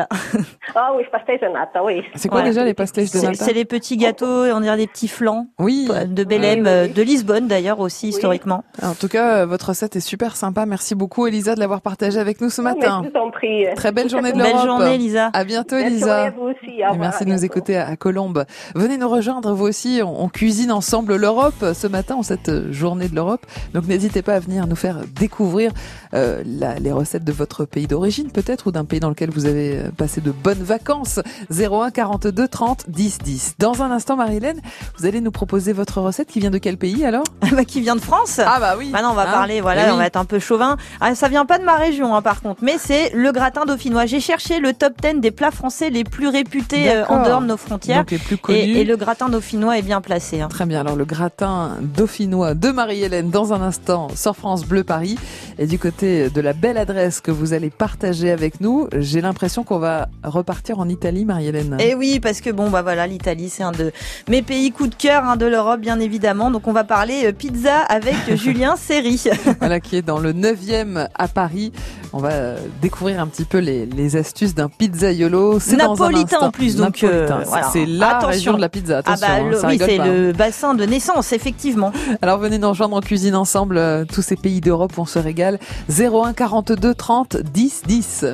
Ah 0.75 0.91
oui, 0.95 1.03
pastel 1.11 1.39
de 1.41 1.47
nata, 1.47 1.83
oui. 1.83 2.01
C'est 2.15 2.27
quoi 2.29 2.39
Voilà. 2.39 2.49
déjà 2.49 2.63
les 2.63 2.73
pastéis 2.73 3.05
de 3.05 3.09
C'est 3.09 3.21
nata 3.27 3.43
c'est 3.45 3.53
les 3.53 3.65
petits 3.65 3.97
gâteaux, 3.97 4.45
on 4.45 4.59
dirait 4.61 4.77
des 4.77 4.87
petits 4.87 5.07
flancs 5.07 5.47
Oui. 5.59 5.87
de 6.07 6.23
Belém, 6.23 6.59
Oui, 6.59 6.65
oui, 6.65 6.67
euh, 6.67 6.87
de 6.87 7.01
Lisbonne 7.01 7.47
d'ailleurs 7.47 7.79
aussi 7.79 8.09
historiquement. 8.09 8.63
En 8.81 8.93
tout 8.93 9.07
cas, 9.07 9.37
euh, 9.37 9.45
votre 9.45 9.69
recette 9.69 9.95
est 9.95 9.99
super 10.01 10.35
sympa. 10.35 10.65
Merci 10.65 10.95
beaucoup, 10.95 11.27
Elisa, 11.27 11.55
de 11.55 11.59
l'avoir 11.59 11.81
partagée 11.81 12.19
avec 12.19 12.41
nous 12.41 12.49
ce 12.49 12.61
matin. 12.61 13.01
Je 13.05 13.09
vous 13.09 13.15
en 13.17 13.31
prie. 13.31 13.65
Très 13.75 13.91
belle 13.91 14.09
journée 14.09 14.31
de 14.31 14.37
Belle 14.37 14.51
l'Europe. 14.53 14.65
journée, 14.67 14.97
Lisa. 14.97 15.29
À 15.33 15.43
bientôt, 15.43 15.75
Belle 15.75 15.87
Elisa. 15.87 16.07
journée 16.07 16.27
à 16.27 16.31
vous 16.31 16.47
aussi. 16.49 16.67
Au 16.67 16.79
Et 16.79 16.83
revoir, 16.83 16.97
merci 16.97 17.23
à 17.23 17.25
de 17.25 17.31
nous 17.31 17.45
écouter 17.45 17.77
à 17.77 17.87
à 17.87 17.95
Colombes. 17.95 18.45
Venez 18.75 18.97
nous 18.97 19.09
rejoindre, 19.09 19.53
aussi. 19.61 20.01
On, 20.03 20.23
on 20.23 20.29
cuisine 20.29 20.71
ensemble 20.71 21.15
l'Europe 21.15 21.65
ce 21.73 21.87
matin, 21.87 22.15
en 22.15 22.23
cette 22.23 22.49
euh, 22.49 22.71
journée 22.71 23.07
de 23.07 23.15
l'Europe. 23.15 23.45
Donc 23.73 23.87
n'hésitez 23.87 24.21
pas 24.21 24.35
à 24.35 24.39
venir 24.39 24.67
nous 24.67 24.75
faire 24.75 24.97
découvrir 25.15 25.71
euh, 26.13 26.43
la- 26.45 26.75
les 26.75 26.91
recettes 26.91 27.23
de 27.23 27.31
votre 27.31 27.65
pays 27.65 27.87
d'origine, 27.87 28.31
peut-être, 28.31 28.67
ou 28.67 28.71
d'un 28.71 28.85
pays 28.85 28.99
dans 28.99 29.09
lequel 29.09 29.29
vous 29.29 29.45
avez 29.45 29.77
euh, 29.77 29.91
passé 29.95 30.21
de 30.21 30.31
bonnes 30.31 30.63
vacances. 30.63 31.19
01 31.51 31.91
42 31.91 32.47
30 32.47 32.85
10 32.89 33.17
10. 33.19 33.53
Dans 33.59 33.81
un 33.83 33.91
instant, 33.91 34.15
Marie-Hélène, 34.15 34.61
vous 34.97 35.05
allez 35.05 35.21
nous 35.21 35.31
proposer 35.31 35.73
votre 35.73 36.01
recette 36.01 36.27
qui 36.29 36.39
vient 36.39 36.51
de 36.51 36.57
quel 36.57 36.77
pays 36.77 37.05
alors? 37.05 37.23
Bah, 37.51 37.65
qui 37.65 37.81
vient 37.81 37.95
de 37.97 38.01
France 38.01 38.39
Ah 38.39 38.59
bah 38.61 38.75
oui. 38.77 38.89
Bah 38.93 39.01
non, 39.01 39.09
on 39.09 39.13
va 39.13 39.23
Hein 39.23 39.31
parler, 39.31 39.55
Eh 39.57 39.61
voilà, 39.61 39.85
oui. 39.85 39.91
on 39.93 39.97
va 39.97 40.05
être 40.05 40.15
un 40.17 40.25
peu 40.25 40.39
chauvin. 40.39 40.77
Ah, 41.01 41.15
ça 41.15 41.27
vient 41.27 41.45
pas 41.45 41.59
de 41.59 41.63
ma 41.65 41.75
région, 41.75 42.15
hein, 42.15 42.21
par 42.21 42.41
contre, 42.41 42.63
mais 42.63 42.77
c'est 42.79 43.11
le 43.13 43.31
gratin 43.31 43.65
dauphinois. 43.65 44.05
J'ai 44.05 44.19
cherché 44.21 44.59
le 44.59 44.73
top 44.73 44.93
10 45.01 45.19
des 45.19 45.31
plats 45.31 45.51
français 45.51 45.89
les 45.89 46.03
plus 46.05 46.27
réputés 46.29 46.89
euh, 46.91 47.05
en 47.07 47.23
dehors 47.23 47.41
de 47.41 47.47
nos 47.47 47.57
frontières. 47.57 47.99
Donc 47.99 48.11
les 48.11 48.17
plus 48.17 48.37
connus. 48.37 48.57
Et, 48.57 48.81
et 48.81 48.83
le 48.85 48.95
gratin 48.95 49.27
dauphinois 49.27 49.50
dauphinois 49.51 49.77
est 49.77 49.81
bien 49.81 49.99
placé. 49.99 50.39
hein. 50.39 50.47
Très 50.47 50.65
bien, 50.65 50.79
alors 50.79 50.95
le 50.95 51.03
gratin 51.03 51.75
dauphinois 51.81 52.53
de 52.53 52.69
Marie-Hélène 52.69 53.29
dans 53.31 53.51
un 53.51 53.61
instant 53.61 54.07
sur 54.15 54.33
France 54.33 54.63
Bleu 54.65 54.85
Paris. 54.85 55.17
Et 55.59 55.67
du 55.67 55.77
côté 55.77 56.29
de 56.29 56.39
la 56.39 56.53
belle 56.53 56.77
adresse 56.77 57.19
que 57.19 57.31
vous 57.31 57.51
allez 57.51 57.69
partager 57.69 58.31
avec 58.31 58.61
nous, 58.61 58.87
j'ai 58.97 59.19
l'impression 59.19 59.65
qu'on 59.65 59.77
va 59.79 60.07
repartir 60.23 60.79
en 60.79 60.87
Italie, 60.87 61.25
Marie-Hélène. 61.25 61.75
Et 61.81 61.95
oui, 61.95 62.21
parce 62.21 62.39
que 62.39 62.49
bon, 62.49 62.69
bah 62.69 62.81
voilà, 62.81 63.07
l'Italie, 63.07 63.49
c'est 63.49 63.63
un 63.63 63.73
de 63.73 63.91
mes 64.29 64.41
pays 64.41 64.71
coup 64.71 64.87
de 64.87 64.95
cœur 64.95 65.25
hein, 65.25 65.35
de 65.35 65.45
l'Europe, 65.47 65.81
bien 65.81 65.99
évidemment. 65.99 66.49
Donc 66.49 66.67
on 66.69 66.73
va 66.73 66.85
parler 66.85 67.23
euh, 67.25 67.33
pizza 67.33 67.79
avec 67.79 68.15
Julien 68.35 68.77
Serry. 68.77 69.21
voilà, 69.59 69.81
qui 69.81 69.97
est 69.97 70.01
dans 70.01 70.19
le 70.19 70.31
9e 70.31 71.09
à 71.13 71.27
Paris. 71.27 71.73
On 72.13 72.19
va 72.19 72.29
euh, 72.31 72.57
découvrir 72.81 73.21
un 73.21 73.27
petit 73.27 73.45
peu 73.45 73.59
les, 73.59 73.85
les 73.85 74.15
astuces 74.17 74.53
d'un 74.53 74.67
pizzaiolo. 74.67 75.59
C'est 75.61 75.77
dans 75.77 75.93
un 76.03 76.09
Napolitain 76.09 76.35
instant. 76.37 76.47
en 76.47 76.51
plus, 76.51 76.75
donc 76.75 77.03
euh, 77.03 77.29
voilà. 77.47 77.69
c'est 77.71 77.85
la 77.85 78.09
Attention. 78.17 78.27
région 78.29 78.53
de 78.53 78.61
la 78.61 78.69
pizza. 78.69 78.97
Attention, 78.97 79.27
ah 79.29 79.37
bah, 79.39 79.43
hein, 79.45 79.49
le- 79.49 79.57
ça 79.57 79.67
oui, 79.69 79.77
c'est 79.79 79.97
le 79.97 80.33
bassin 80.33 80.73
de 80.73 80.85
naissance, 80.85 81.31
effectivement. 81.31 81.93
Alors 82.21 82.37
venez 82.37 82.57
nous 82.57 82.67
rejoindre 82.69 82.97
en 82.97 83.01
cuisine 83.01 83.35
ensemble, 83.35 83.77
euh, 83.77 84.03
tous 84.03 84.21
ces 84.21 84.35
pays 84.35 84.59
d'Europe, 84.59 84.91
on 84.97 85.05
se 85.05 85.19
régale. 85.19 85.57
01 85.89 86.33
42 86.33 86.93
30 86.93 87.37
10 87.37 87.83
10. 87.87 88.25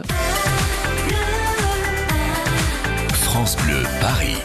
France 3.22 3.56
Bleu 3.64 3.84
Paris. 4.02 4.38